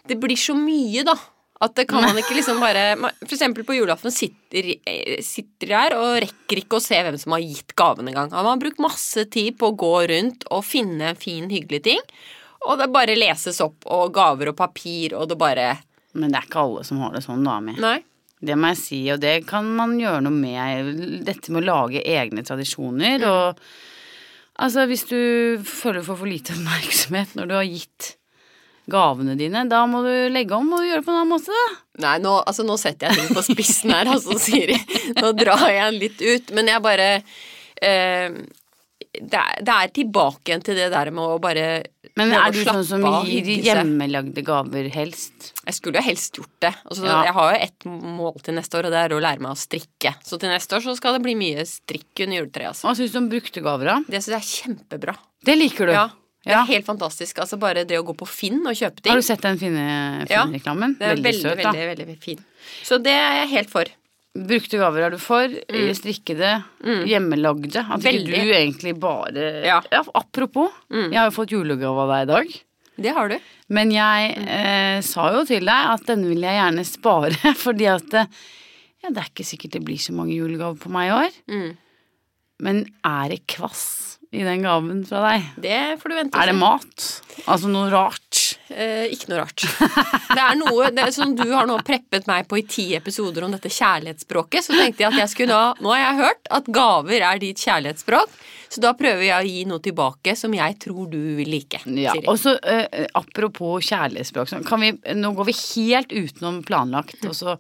[0.10, 1.15] Det blir så mye, da.
[1.60, 5.75] At det kan man ikke liksom bare For eksempel på julaften sitter, eh, sitter jeg
[5.75, 8.32] her og rekker ikke å se hvem som har gitt gaven engang.
[8.32, 11.99] Man har brukt masse tid på å gå rundt og finne en fin, hyggelig ting.
[12.67, 15.77] Og det bare leses opp, og gaver og papir, og det bare
[16.13, 17.75] Men det er ikke alle som har det sånn, da, mi.
[17.77, 17.99] Nei.
[18.41, 21.23] Det må jeg si, og det kan man gjøre noe med.
[21.27, 23.60] Dette med å lage egne tradisjoner og
[24.60, 25.19] Altså, hvis du
[25.63, 28.15] føler får for lite oppmerksomhet når du har gitt
[28.89, 31.78] gavene dine, da må du legge om og gjøre det på en annen måte, da.
[32.06, 34.78] Nei, nå, altså, nå setter jeg ting på spissen her, altså, Siri.
[35.19, 36.54] Nå drar jeg litt ut.
[36.58, 38.39] Men jeg bare eh,
[39.19, 41.67] det, er, det er tilbake igjen til det der med å bare
[42.17, 45.54] Men er du sånn som gir hjemmelagde gaver helst?
[45.65, 46.74] Jeg skulle jo helst gjort det.
[46.86, 47.24] Altså, Ja.
[47.24, 49.58] Jeg har jo ett mål til neste år, og det er å lære meg å
[49.60, 50.15] strikke.
[50.24, 52.67] Så til neste år så skal det bli mye strikk under juletreet.
[52.74, 52.88] Altså.
[52.88, 54.00] Hva syns du om brukte gaver, da?
[54.08, 55.15] Det syns jeg er kjempebra.
[55.45, 55.91] Det liker du?
[55.93, 56.08] Ja,
[56.43, 56.65] det er Ja.
[56.65, 57.39] helt fantastisk.
[57.39, 59.12] Altså Bare det å gå på Finn og kjøpe ting.
[59.12, 60.45] Har du sett den fine, Ja.
[60.45, 62.39] Det er Veldig, veldig, søt, veldig, veldig, fin.
[62.84, 63.86] Så det er jeg helt for.
[64.39, 65.47] Brukte gaver er du for.
[65.97, 66.63] Strikkede,
[67.10, 67.82] hjemmelagde.
[67.84, 68.28] At ikke Mm.
[68.30, 68.41] Veldig.
[68.45, 69.82] du egentlig bare Ja.
[69.91, 72.62] ja apropos, jeg har jo fått julegave av deg i dag.
[72.99, 73.38] Det har du.
[73.69, 74.47] Men jeg Mm.
[74.47, 78.25] eh, sa jo til deg at denne vil jeg gjerne spare, fordi at eh,
[79.04, 81.32] ja, det er ikke sikkert det blir så mange julegaver på meg i år.
[81.49, 81.78] Mm.
[82.62, 85.45] Men er det kvass i den gaven fra deg?
[85.63, 87.21] Det får du vente Er det mat?
[87.47, 88.38] Altså noe rart?
[88.69, 89.63] Eh, ikke noe rart.
[90.29, 93.45] Det er noe det er som du har nå preppet meg på i ti episoder
[93.45, 94.65] om dette kjærlighetsspråket.
[94.65, 97.62] Så tenkte jeg at jeg skulle da Nå har jeg hørt at gaver er ditt
[97.63, 98.36] kjærlighetsspråk,
[98.69, 101.82] så da prøver jeg å gi noe tilbake som jeg tror du vil like.
[101.97, 107.17] Ja, og så eh, Apropos kjærlighetsspråk, kan vi, nå går vi helt utenom planlagt.
[107.25, 107.58] Og så,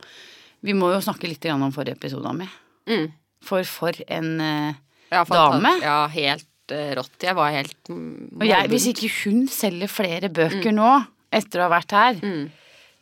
[0.65, 2.49] vi må jo snakke litt om forrige episode mi.
[2.89, 3.09] Mm.
[3.45, 4.77] For for en eh,
[5.09, 5.73] Ja, dame.
[5.81, 7.15] Ja, helt eh, rått.
[7.23, 10.91] Jeg var helt mm, Og jeg, hvis ikke hun selger flere bøker nå,
[11.31, 12.45] etter å ha vært her Mm.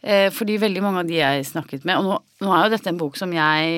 [0.03, 2.87] eh, Fordi veldig mange av de jeg snakket med Og nå, nå er jo dette
[2.91, 3.77] en bok som jeg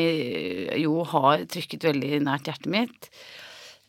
[0.73, 3.09] eh, jo har trykket veldig nært hjertet mitt.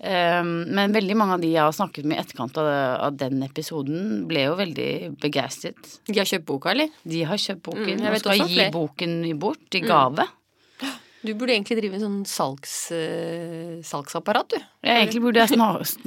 [0.01, 2.69] Men veldig mange av de jeg har snakket med i etterkant av,
[3.05, 4.87] av den episoden, ble jo veldig
[5.21, 5.77] begeistret.
[6.09, 6.89] De har kjøpt boka, eller?
[7.05, 8.73] De har kjøpt boken Mm, og skal gi flere.
[8.73, 10.25] boken bort i gave.
[11.20, 14.59] Du burde egentlig drive en sånn salgs, uh, salgsapparat, du.
[14.87, 15.52] Ja, egentlig burde jeg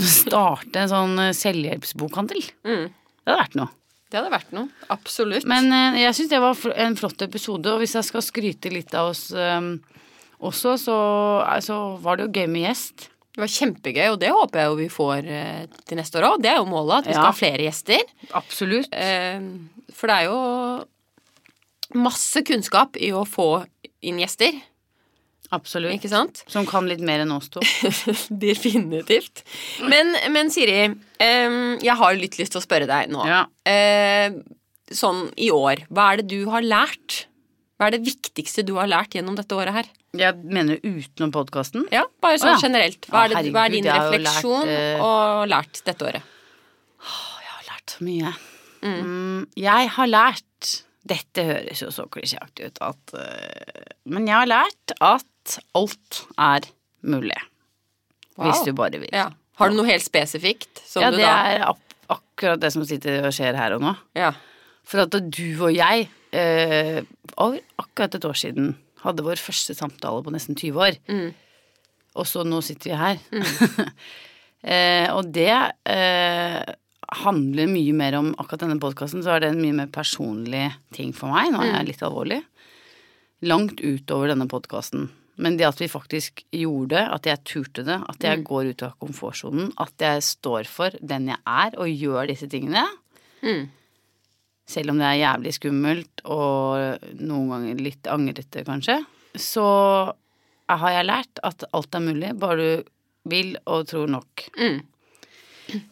[0.10, 2.42] starte en sånn eh, selvhjelpsbokhandel.
[2.66, 2.88] Mm.
[2.90, 3.70] Det hadde vært noe.
[4.10, 4.70] Det hadde vært noe.
[4.94, 5.46] Absolutt.
[5.50, 8.94] Men uh, jeg syns det var en flott episode, og hvis jeg skal skryte litt
[8.98, 9.76] av oss um,
[10.44, 10.98] også, så
[11.46, 13.08] altså, var det jo gøy med gjest.
[13.34, 16.42] det var kjempegøy, og det håper jeg jo vi får uh, til neste år òg.
[16.42, 18.02] Det er jo målet, at vi skal ha flere gjester.
[18.42, 18.90] Absolutt.
[18.90, 20.42] Uh, for det er jo
[22.02, 23.64] masse kunnskap i å få
[24.04, 24.58] inn gjester,
[25.54, 25.94] Absolutt.
[25.94, 26.44] ikke sant?
[26.50, 27.62] Som kan litt mer enn oss to.
[28.48, 29.44] Definitivt.
[29.86, 30.88] Men, men Siri,
[31.22, 33.22] eh, jeg har litt lyst til å spørre deg nå.
[33.30, 33.44] Ja.
[33.70, 34.40] Eh,
[34.94, 37.28] sånn i år, hva er det du har lært?
[37.78, 39.92] Hva er det viktigste du har lært gjennom dette året her?
[40.14, 41.88] Jeg mener utenom podkasten.
[41.94, 42.62] Ja, bare sånn oh, ja.
[42.68, 43.08] generelt.
[43.10, 45.06] Hva er, det, hva er din refleksjon lært, uh...
[45.08, 46.34] og lært dette året?
[47.04, 48.34] Jeg har lært så mye.
[48.84, 50.72] Mm, jeg har lært
[51.08, 55.28] Dette høres jo så klisjéaktig ut at eh, Men jeg har lært at
[55.78, 56.68] alt er
[57.04, 57.40] mulig.
[58.40, 59.12] Hvis du bare vil.
[59.14, 59.30] Ja.
[59.60, 61.82] Har du noe helt spesifikt som Ja, du det da er ak
[62.14, 63.94] akkurat det som sitter og skjer her og nå.
[64.18, 64.34] Ja.
[64.88, 67.02] For at du og jeg, eh,
[67.38, 70.98] akkurat et år siden, hadde vår første samtale på nesten 20 år.
[71.08, 71.34] Mm.
[72.20, 73.18] Og så nå sitter vi her.
[74.76, 75.54] eh, og det
[75.90, 76.62] eh,
[77.24, 81.14] handler mye mer om akkurat denne podkasten, så er det en mye mer personlig ting
[81.16, 81.54] for meg.
[81.54, 82.42] Nå er jeg litt alvorlig.
[83.44, 85.10] Langt utover denne podkasten.
[85.42, 88.84] Men det at vi faktisk gjorde det, at jeg turte det, at jeg går ut
[88.86, 92.86] av komfortsonen, at jeg står for den jeg er og gjør disse tingene,
[93.44, 93.66] Mm.
[94.66, 99.02] selv om det er jævlig skummelt og noen ganger litt angrete, kanskje,
[99.36, 99.66] så
[100.70, 102.84] har jeg lært at alt er mulig, bare du
[103.30, 104.46] vil og tror nok.
[104.56, 104.80] Mm.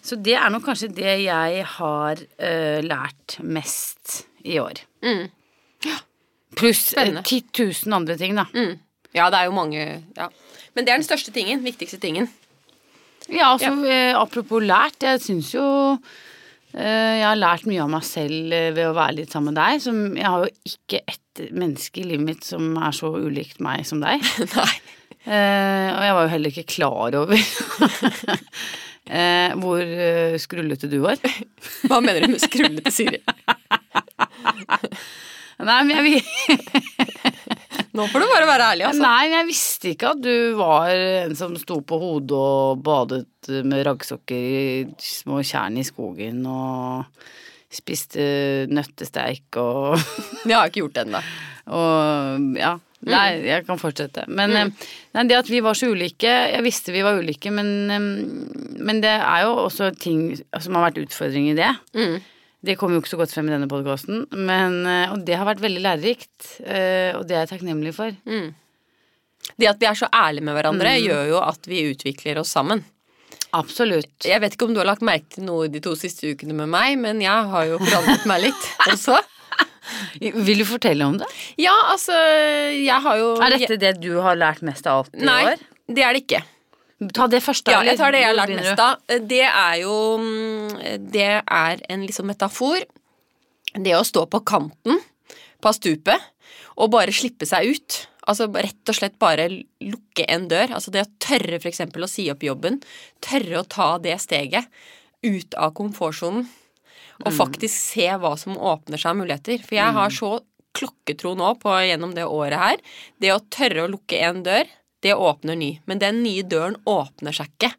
[0.03, 4.79] Så det er nok kanskje det jeg har uh, lært mest i år.
[5.03, 5.27] Mm.
[6.55, 7.23] Pluss eh, Spennende.
[7.23, 7.43] 10
[7.87, 8.45] 000 andre ting, da.
[8.53, 8.79] Mm.
[9.17, 9.81] Ja, det er jo mange
[10.17, 10.29] ja.
[10.75, 11.63] Men det er den største tingen.
[11.65, 12.29] Viktigste tingen.
[13.31, 14.15] Ja, altså ja.
[14.19, 15.63] apropos lært, jeg syns jo
[16.73, 19.59] eh, jeg har lært mye av meg selv eh, ved å være litt sammen med
[19.61, 19.83] deg.
[19.83, 23.83] Som, jeg har jo ikke ett menneske i livet mitt som er så ulikt meg
[23.87, 24.23] som deg.
[24.57, 24.73] Nei.
[25.21, 27.35] Eh, og jeg var jo heller ikke klar over
[29.19, 31.19] eh, hvor eh, skrullete du var.
[31.87, 33.21] Hva mener du med skrullete Siri?
[35.61, 37.59] Nei, men jeg, vi-
[37.97, 39.03] Nå får du bare være ærlig, altså.
[39.03, 43.83] nei, jeg visste ikke at du var en som sto på hodet og badet med
[43.87, 47.09] raggsokker i små tjern i skogen og
[47.71, 48.23] spiste
[48.71, 49.97] nøttesteik og
[50.49, 51.21] Jeg har ikke gjort det ennå.
[51.71, 52.77] Og ja.
[53.01, 54.27] Nei, jeg kan fortsette.
[54.29, 54.73] Men mm.
[55.15, 59.01] nei, det at vi var så ulike Jeg visste vi var ulike, men, eh, men
[59.01, 61.71] det er jo også ting som har vært utfordringer i det.
[61.97, 62.19] Mm.
[62.63, 65.81] Det kommer jo ikke så godt frem i denne podkasten, og det har vært veldig
[65.81, 66.61] lærerikt.
[66.63, 68.11] eh, Og det er jeg takknemlig for.
[68.25, 68.53] Mm.
[69.57, 71.07] Det at vi er så ærlige med hverandre, Mm.
[71.07, 72.83] gjør jo at vi utvikler oss sammen.
[73.53, 74.13] Absolutt.
[74.23, 76.69] Jeg vet ikke om du har lagt merke til noe de to siste ukene med
[76.69, 79.17] meg, men jeg har jo forandret meg litt også.
[80.21, 81.25] Vil du fortelle om det?
[81.59, 82.13] Ja, altså,
[82.77, 85.57] jeg har jo Er dette det du har lært mest av alt i Nei, år?
[85.89, 86.43] det er det ikke.
[87.09, 87.73] Ta det første.
[87.73, 88.99] Ja, jeg tar det jeg har lært mest av.
[89.25, 92.85] Det er jo mm, Det er en liksom metafor.
[93.73, 95.01] Det å stå på kanten
[95.61, 96.29] på stupet
[96.81, 97.97] og bare slippe seg ut.
[98.29, 100.75] Altså rett og slett bare lukke en dør.
[100.77, 102.79] Altså det å tørre for eksempel å si opp jobben.
[103.23, 104.69] Tørre å ta det steget
[105.25, 106.45] ut av komfortsonen.
[107.21, 109.61] Og faktisk se hva som åpner seg av muligheter.
[109.61, 110.31] For jeg har så
[110.77, 112.85] klokketro nå på gjennom det året her.
[113.21, 114.69] Det å tørre å lukke en dør,
[115.01, 115.71] det åpner ny.
[115.89, 117.73] Men den nye døren åpner seg ikke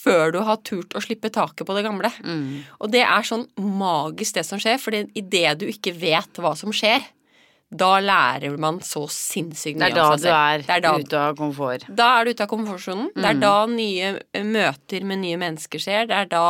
[0.00, 2.08] før du har turt å slippe taket på det gamle.
[2.80, 6.72] Og det er sånn magisk det som skjer, for idet du ikke vet hva som
[6.72, 7.02] skjer,
[7.70, 10.34] da lærer man så sinnssykt mye er om du seg selv.
[10.34, 11.84] er, Det er da, ute av komfort.
[11.86, 13.10] da er du ute av komfortsonen.
[13.14, 16.08] Det er da nye eh, møter med nye mennesker skjer.
[16.10, 16.42] Det er da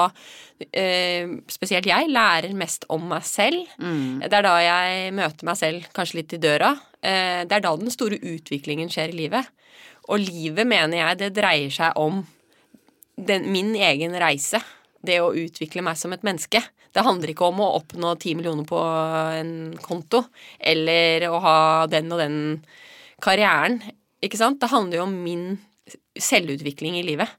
[0.73, 3.69] eh, spesielt jeg lærer mest om meg selv.
[3.79, 6.73] Det er da jeg møter meg selv kanskje litt i døra.
[7.03, 9.53] Eh, det er da den store utviklingen skjer i livet.
[10.11, 12.25] Og livet, mener jeg, det dreier seg om
[13.17, 14.61] den, min egen reise.
[15.01, 16.61] Det å utvikle meg som et menneske.
[16.91, 18.79] Det handler ikke om å oppnå ti millioner på
[19.39, 20.25] en konto,
[20.59, 21.59] eller å ha
[21.91, 22.39] den og den
[23.23, 23.79] karrieren.
[24.21, 24.59] Ikke sant?
[24.61, 25.45] Det handler jo om min
[26.19, 27.31] selvutvikling i livet.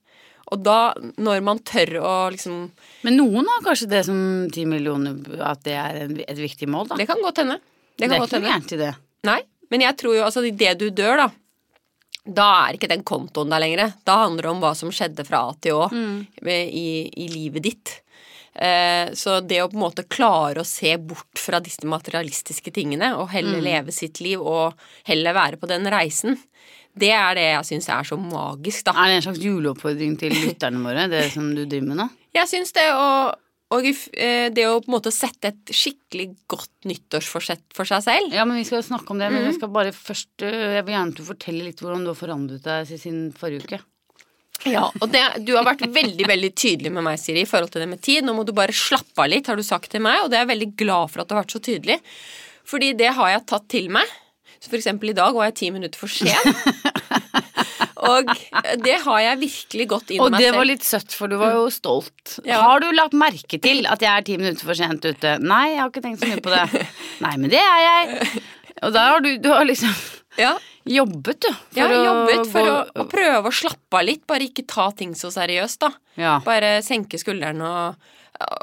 [0.52, 2.64] Og da, når man tør å liksom
[3.06, 4.18] Men noen har kanskje det som
[4.52, 6.98] ti millioner, at det er en, et viktig mål, da.
[7.00, 7.60] Det kan godt hende.
[7.96, 8.92] Det Det kan er godt ikke noe gærent i det.
[9.28, 9.40] Nei,
[9.72, 11.30] men jeg tror jo altså det du dør, da.
[12.22, 13.96] Da er ikke den kontoen der lenger.
[14.06, 17.96] Da handler det om hva som skjedde fra A til Å i, i livet ditt.
[18.54, 23.14] Eh, så det å på en måte klare å se bort fra disse materialistiske tingene,
[23.16, 24.76] og heller leve sitt liv og
[25.08, 26.38] heller være på den reisen,
[26.92, 28.96] det er det jeg syns er så magisk, da.
[29.00, 32.08] Er det en slags juleoppfordring til lytterne våre, det som du driver med nå?
[32.36, 33.08] Jeg syns det å
[33.72, 38.34] og eh, det å på en måte sette et skikkelig godt nyttårsforsett for seg selv
[38.36, 39.38] Ja, men vi skal snakke om det, Mhm.
[39.38, 42.20] men jeg skal bare først øh, Jeg vil gjerne du forteller litt hvordan du har
[42.20, 43.80] forandret deg siden forrige uke.
[44.70, 47.82] Ja, og det, du har vært veldig veldig tydelig med meg, Siri, i forhold til
[47.82, 48.22] det med tid.
[48.28, 50.44] Nå må du bare slappe av litt, har du sagt til meg, og det er
[50.46, 51.96] jeg veldig glad for at du har vært så tydelig.
[52.70, 54.06] Fordi det har jeg tatt til meg.
[54.62, 56.30] Så for eksempel i dag var jeg ti minutter for sen.
[58.02, 58.30] og
[58.86, 61.54] det har jeg virkelig gått inn i Og det var litt søtt, for du var
[61.58, 62.38] jo stolt.
[62.48, 62.62] Ja.
[62.66, 65.36] Har du lagt merke til at jeg er ti minutter for sent ute?
[65.44, 66.86] Nei, jeg har ikke tenkt så mye på det.
[67.26, 68.32] Nei, men det er jeg.
[68.82, 69.94] Og da har du, du har liksom
[70.40, 70.54] Ja,
[70.88, 71.50] jobbet, du.
[71.76, 75.12] jeg har jobbet for å, å prøve å slappe av litt, bare ikke ta ting
[75.20, 75.92] så seriøst, da.
[76.18, 76.38] Ja.
[76.46, 78.10] Bare senke skuldrene og,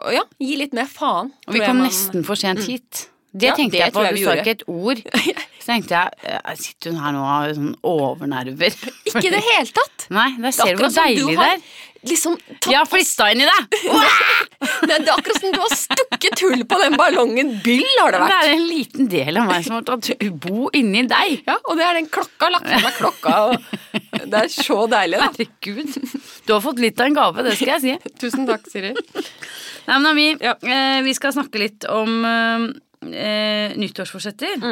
[0.08, 1.30] og ja, gi litt mer faen.
[1.46, 3.04] Og vi kom man- nesten for sent hit.
[3.38, 5.02] Det Ja, tenkte det jeg på, jeg du vi sa ikke et ord.
[5.62, 8.78] Så tenkte jeg, eh, sitter hun her nå og har sånn overnerver?
[9.10, 10.06] Ikke i det hele tatt!
[10.14, 11.60] Nei, der er ser du hvor deilig det er.
[12.08, 13.76] Liksom tatt Jeg har flista inn i deg!
[14.88, 17.50] Det er akkurat som du har stukket hull på den ballongen.
[17.64, 18.30] Byll har det vært.
[18.32, 20.08] Det er en liten del av meg som har tatt
[20.40, 21.42] bo inni deg.
[21.48, 22.48] Ja, Og det er den klokka.
[22.54, 23.34] Lagt fra meg klokka.
[23.50, 25.28] Og det er så deilig, da.
[25.34, 26.22] Herregud.
[26.46, 28.14] Du har fått litt av en gave, det skal jeg si.
[28.22, 28.94] Tusen takk, Siri.
[28.94, 30.54] Nei, men Ami, Ja.
[30.62, 32.68] eh, vi skal snakke litt om eh,
[33.02, 34.62] nyttårsforsetter.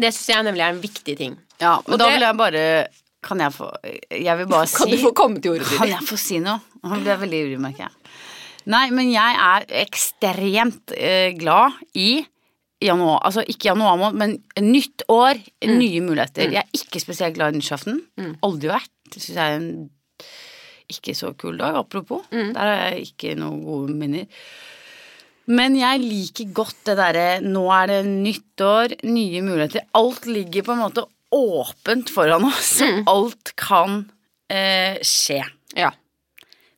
[0.00, 1.36] Det syns jeg nemlig er en viktig ting.
[1.60, 2.88] Ja, men Og da det- vil jeg bare
[3.22, 3.66] Kan jeg få
[4.10, 6.60] Jeg vil bare Kan si du få komme til ordet, Kan jeg få si noe?
[6.84, 7.90] Han blir veldig ivrig, merker jeg.
[8.66, 12.24] Nei, men jeg er ekstremt eh, glad i
[12.80, 15.36] januar, altså ikke januar måned, men nytt år,
[15.68, 16.48] nye muligheter.
[16.50, 18.00] Jeg er ikke spesielt glad i nyttårsaften.
[18.42, 18.88] Aldri vært.
[19.12, 19.90] Det syns jeg er en
[20.88, 22.22] ikke så kul dag, apropos.
[22.30, 24.24] Der har jeg ikke noen gode minner.
[25.50, 29.88] Men jeg liker godt det derre nå er det nyttår, nye muligheter.
[29.98, 32.76] Alt ligger på en måte åpent foran oss.
[33.10, 34.04] Alt kan
[34.50, 35.42] eh, skje.
[35.78, 35.90] Ja.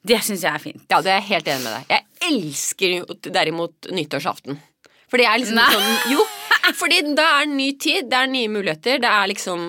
[0.02, 0.82] Det syns jeg er fint.
[0.90, 1.92] ja, det er jeg helt enig med deg.
[1.92, 4.58] Jeg elsker jo derimot nyttårsaften.
[5.12, 5.68] For det er liksom Nei.
[5.74, 6.22] sånn Jo,
[6.79, 9.01] fordi da er det ny tid, det er nye muligheter.
[9.03, 9.62] Det er liksom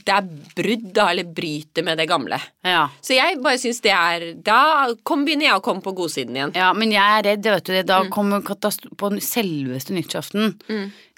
[0.00, 2.38] Det er brudd, da, eller bryter med det gamle.
[2.64, 2.86] Ja.
[3.04, 6.54] Så jeg bare syns det er Da kom, begynner jeg å komme på godsiden igjen.
[6.56, 7.82] ja, men jeg er redd, vet du det.
[7.90, 10.56] Da kommer katastro på selveste nyttårsaften.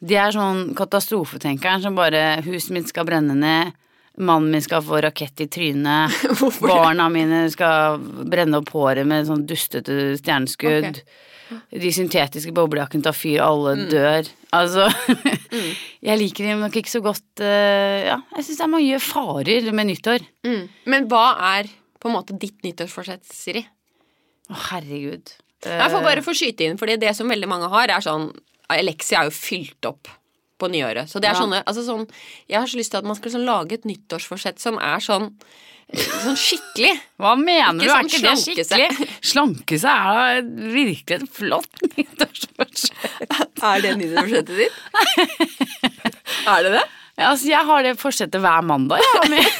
[0.02, 3.72] Det er sånn katastrofetenkeren som bare Huset mitt skal brenne ned.
[4.18, 6.12] Mannen min skal få rakett i trynet.
[6.60, 7.96] Barna mine skal
[8.28, 10.98] brenne opp håret med sånn dustete stjerneskudd.
[11.70, 14.28] De syntetiske boblejakkene tar fyr, alle dør.
[14.52, 14.88] Altså
[16.08, 19.68] Jeg liker dem nok ikke så godt eh, Ja, jeg syns det er mange farer
[19.72, 20.24] med nyttår.
[20.46, 20.64] Mm.
[20.92, 21.70] Men hva er
[22.02, 23.62] på en måte ditt nyttårsforsett, Siri?
[24.50, 25.36] Å, herregud.
[25.62, 28.32] Jeg får bare få skyte inn, fordi det som veldig mange har, er sånn
[28.72, 30.08] Alexia er jo fylt opp
[30.58, 31.10] på nyåret.
[31.10, 31.42] Så det er Ja.
[31.42, 32.08] sånne altså sånn,
[32.48, 35.30] Jeg har så lyst til at man skal sånn lage et nyttårsforsett som er sånn
[35.92, 36.92] Sånn skikkelig.
[37.20, 37.84] Hva mener du?
[37.84, 39.08] Er sånn ikke det skikkelig?
[39.32, 43.62] Slanke seg er da virkelig et flott nyttårsforsett.
[43.62, 44.76] Er det nyttårsforsettet ditt?
[46.48, 46.84] er det det?
[47.18, 49.02] Ja, altså, jeg har det forsettet hver mandag.
[49.04, 49.44] Ja, men,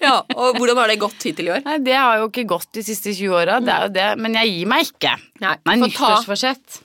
[0.00, 1.62] Ja, Og hvordan har det gått hittil i år?
[1.66, 4.08] nei, det har jo ikke gått de siste 20 åra, det det.
[4.20, 5.14] Men jeg gir meg ikke.
[5.42, 6.78] Nei, Nei, vi får ta- nyttårsforsett.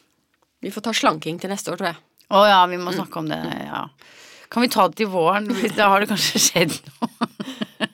[0.62, 2.00] Vi får ta slanking til neste år, tror jeg.
[2.32, 3.84] Å ja, vi må snakke om det, ja.
[4.52, 5.48] Kan vi ta det til våren?
[5.78, 7.88] Da har det kanskje skjedd noe.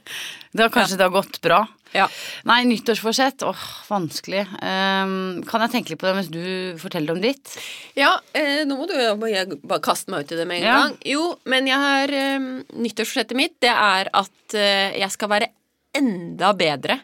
[0.58, 1.60] Da kanskje det har gått bra.
[1.94, 2.08] Ja.
[2.50, 4.42] Nei, nyttårsforsett, åh, vanskelig.
[4.60, 6.42] Um, kan jeg tenke litt på det mens du
[6.82, 7.54] forteller om ditt?
[7.98, 8.96] Ja, eh, nå må du
[9.64, 10.80] bare kaste meg ut i det med en Ja.
[10.82, 10.98] gang.
[11.08, 12.50] Jo, men jeg har um,
[12.84, 15.52] Nyttårsforsettet mitt, det er at uh, jeg skal være
[15.98, 17.00] enda bedre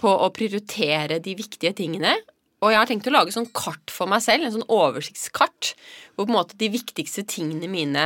[0.00, 2.14] på å prioritere de viktige tingene.
[2.60, 5.70] Og jeg har tenkt å lage sånn kart for meg selv, en sånn oversiktskart,
[6.14, 8.02] hvor på en måte de viktigste tingene mine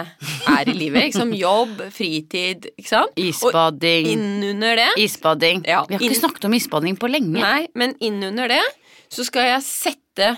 [0.46, 1.08] er i livet.
[1.08, 3.16] Liksom jobb, fritid, ikke sant?
[3.18, 3.82] Og
[4.14, 5.64] innunder det Isbading.
[5.66, 7.40] Ja, Vi har inn- ikke snakket om isbading på lenge.
[7.42, 8.62] Nei, men innunder det
[9.10, 10.28] så skal jeg sette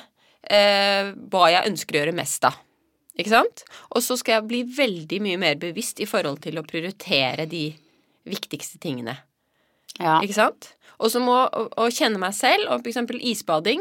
[0.48, 2.56] eh, hva jeg ønsker å gjøre mest av.
[3.16, 3.64] Ikke sant?
[3.96, 7.66] Og så skal jeg bli veldig mye mer bevisst i forhold til å prioritere de
[8.28, 9.14] viktigste tingene.
[10.00, 10.18] Ja.
[10.24, 10.72] Ikke sant?
[11.00, 13.80] Og så må å, å kjenne meg selv, og for eksempel isbading,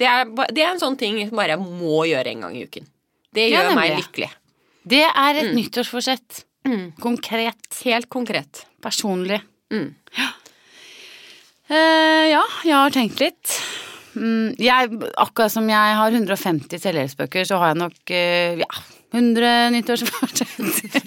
[0.00, 2.66] det er, det er en sånn ting som bare jeg må gjøre en gang i
[2.68, 2.88] uken.
[3.36, 4.30] Det Ja, gjør meg lykkelig.
[4.86, 6.44] Det er et nyttårsforsett.
[6.66, 6.92] Mm.
[7.02, 7.80] Konkret.
[7.84, 8.64] Helt konkret.
[8.82, 9.40] Personlig.
[9.72, 9.90] Mm.
[11.66, 13.56] Eh, ja, jeg har tenkt litt.
[14.16, 19.50] Mm, jeg, akkurat som jeg har 150 selvhjelpsbøker, så har jeg nok uh, ja, 100
[19.74, 21.00] nyttårsforsett.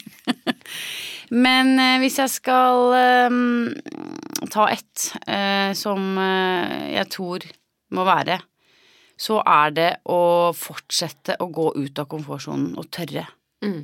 [1.46, 5.08] Men uh, hvis jeg skal uh, ta ett
[5.80, 7.44] som jeg tror
[7.96, 8.36] må være,
[9.20, 13.26] så er det å fortsette å gå ut av komfortsonen og tørre.
[13.65, 13.82] Mm.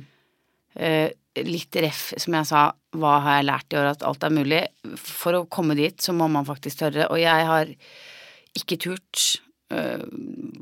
[0.76, 1.10] Eh,
[1.44, 2.62] litt ref, som jeg sa,
[2.96, 4.62] hva har jeg lært i år, at alt er mulig.
[4.96, 7.10] For å komme dit, så må man faktisk tørre.
[7.12, 7.72] Og jeg har
[8.56, 9.26] ikke turt
[9.76, 10.06] eh,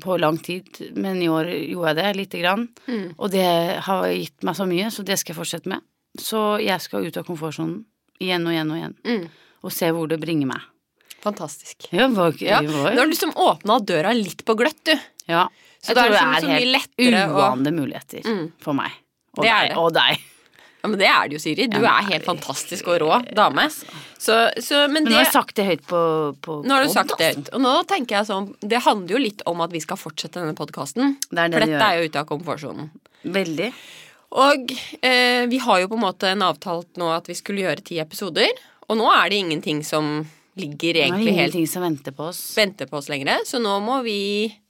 [0.03, 2.67] på lang tid, men i år gjorde jeg det lite grann.
[2.91, 3.07] Mm.
[3.15, 3.47] Og det
[3.87, 5.87] har gitt meg så mye, så det skal jeg fortsette med.
[6.19, 7.81] Så jeg skal ut av komfortsonen
[8.23, 8.99] igjen og igjen og igjen.
[9.07, 9.27] Mm.
[9.65, 10.71] Og se hvor det bringer meg.
[11.25, 11.87] Fantastisk.
[11.91, 14.93] Ja, det var, Ja, var, har du liksom åpna døra litt på gløtt, du.
[15.31, 15.47] ja.
[15.85, 17.65] Så Jeg er det det liksom er helt lettere og...
[17.75, 18.45] muligheter Mm.
[18.63, 18.93] for meg.
[19.37, 19.75] Og Det er det.
[19.77, 20.23] Og deg.
[20.81, 21.67] Ja, men det er det jo, Siri.
[21.69, 23.67] Du er helt fantastisk og rå dame.
[24.17, 25.99] Så, så, men Men nå har jeg sagt det høyt på,
[26.41, 27.49] på Nå har du sagt det høyt.
[27.57, 30.53] Og nå tenker jeg sånn Det handler jo litt om at vi skal fortsette denne
[30.57, 31.15] podkasten.
[31.29, 31.85] Det er det For dette gjør.
[31.85, 32.89] er jo ute av komfortsonen.
[33.37, 33.69] Veldig.
[34.45, 34.73] Og
[35.05, 37.99] eh, vi har jo på en måte en avtalt nå at vi skulle gjøre ti
[38.01, 38.49] episoder.
[38.89, 40.25] Og nå er det ingenting som
[40.59, 42.41] ligger Nå er det egentlig helt ingenting som venter på oss.
[42.57, 43.43] venter på oss lenger.
[43.47, 44.19] Så nå må vi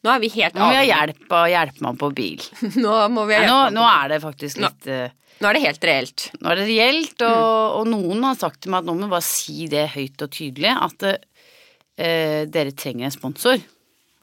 [0.05, 2.47] Nå er vi helt Nå må vi ha hjelp av å hjelpe meg på bil.
[2.85, 3.53] Nå må vi ha hjelp.
[3.53, 5.03] nå, nå er det faktisk litt nå,
[5.41, 6.25] Nå er det helt reelt.
[6.39, 9.15] Nå er det reelt, og, og noen har sagt til meg at nå må vi
[9.17, 13.59] bare si det høyt og tydelig, at uh, dere trenger en sponsor.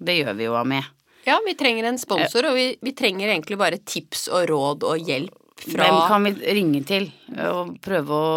[0.00, 0.88] Det gjør vi jo av med.
[1.28, 5.04] Ja, vi trenger en sponsor, og vi, vi trenger egentlig bare tips og råd og
[5.04, 7.04] hjelp fra Hvem kan vi ringe til
[7.44, 8.32] og prøve å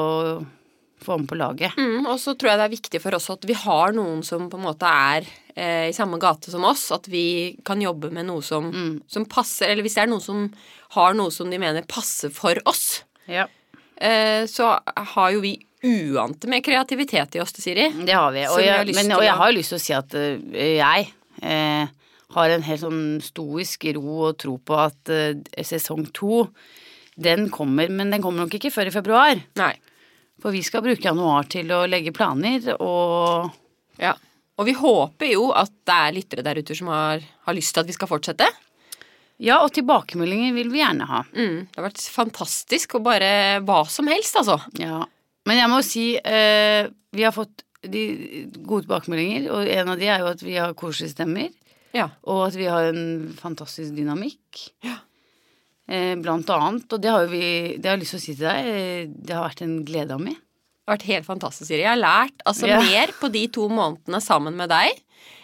[1.05, 1.75] få med på laget?
[1.79, 4.47] Mm, og så tror jeg det er viktig for oss at vi har noen som
[4.51, 6.87] på en måte er eh, i samme gate som oss.
[6.95, 8.71] At vi kan jobbe med noe som,
[9.07, 10.47] som passer, eller hvis det er noen som
[10.95, 13.47] har noe som de mener passer for oss, Ja.
[13.97, 17.89] eh, så har jo vi uante med kreativitet i oss, Siri.
[18.05, 18.45] Det har vi.
[18.47, 20.15] Og jeg, vi har men, til og jeg har jo lyst til å si at
[20.17, 21.09] uh, jeg
[21.43, 21.93] uh,
[22.35, 26.45] har en helt sånn stoisk ro og tro på at uh, sesong to,
[27.15, 29.43] den kommer, men den kommer nok ikke før i februar.
[29.59, 29.75] Nei.
[30.41, 33.51] For vi skal bruke januar til å legge planer og
[34.01, 34.15] Ja.
[34.55, 37.83] Og vi håper jo at det er lyttere der ute som har, har lyst til
[37.83, 38.47] at vi skal fortsette.
[39.43, 41.23] Ja, og tilbakemeldinger vil vi gjerne ha.
[41.35, 44.55] Mm, det har vært fantastisk, og bare hva som helst, altså.
[44.79, 45.01] Ja.
[45.45, 48.05] Men jeg må jo si eh, vi har fått de
[48.63, 51.51] gode tilbakemeldinger, og en av de er jo at vi har koselige stemmer.
[51.95, 52.07] Ja.
[52.27, 54.69] Og at vi har en fantastisk dynamikk.
[54.87, 55.01] Ja.
[55.87, 56.87] Eh, blant annet.
[56.93, 58.65] Og det har vi Det har jeg lyst til å si til deg.
[58.65, 60.33] eh, Det har vært en glede av meg.
[60.35, 61.81] Det har vært helt fantastisk, Siri.
[61.81, 62.79] Jeg har lært altså Ja.
[62.79, 64.91] mer på de to månedene sammen med deg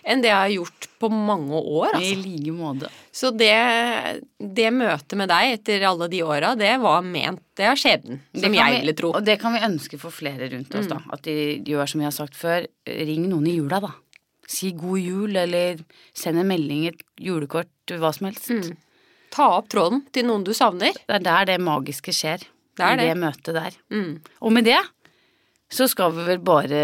[0.04, 1.94] enn det jeg har gjort på mange år.
[1.94, 2.24] I Altså.
[2.26, 2.89] like måte.
[3.14, 7.76] Så det, det møtet med deg etter alle de åra, det var ment Det er
[7.76, 9.12] skjebnen, som jeg vi- ville tro.
[9.12, 9.16] Mm.
[9.18, 11.00] Og det kan vi ønske for flere rundt oss, da.
[11.14, 12.66] At de gjør som jeg har sagt før.
[12.88, 13.94] Ring noen i jula, da.
[14.48, 15.78] Si god jul, eller
[16.16, 18.50] send en melding, et julekort, hva som helst.
[18.50, 18.76] Mm.
[19.32, 20.92] Ta opp tråden til noen du savner.
[21.08, 22.44] Det er der det magiske skjer.
[22.78, 23.06] Det er I det.
[23.12, 23.78] det møtet der.
[23.92, 24.18] Mm.
[24.42, 24.80] Og med det
[25.72, 26.82] så skal vi vel bare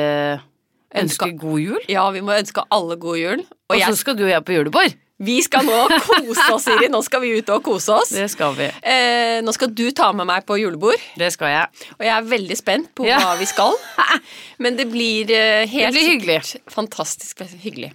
[0.95, 1.81] ønske Ønske- god jul.
[1.91, 3.41] Ja, vi må ønske alle god jul.
[3.67, 4.93] Og Og så skal du og jeg på julebord.
[5.19, 6.87] vi skal nå kose oss, Siri.
[6.93, 8.09] Nå skal vi ut og kose oss.
[8.15, 8.69] Det skal vi.
[8.83, 10.95] Eh, nå skal du ta med meg på julebord.
[11.17, 11.67] Det skal jeg.
[11.99, 13.19] Og jeg er veldig spent på Ja.
[13.19, 13.75] hva vi skal.
[14.63, 16.61] Men det blir eh, helt Det blir hyggelig.
[16.71, 17.91] fantastisk hyggelig.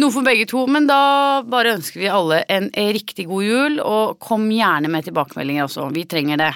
[0.00, 4.18] Noe for begge to, men da bare ønsker vi alle en riktig god jul, og
[4.22, 5.90] kom gjerne med tilbakemeldinger også.
[5.94, 6.50] Vi trenger det.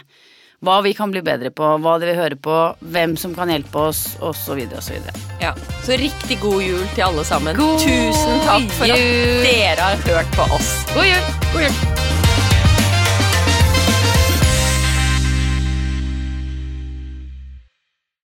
[0.58, 2.56] Hva vi kan bli bedre på, hva de vil høre på,
[2.90, 4.64] hvem som kan hjelpe oss, osv.
[4.74, 4.98] osv.
[5.38, 5.54] Ja.
[5.86, 7.54] Så riktig god jul til alle sammen.
[7.58, 10.72] God Tusen takk for at dere har hørt på oss.
[10.96, 11.36] God jul!
[11.52, 12.17] God jul.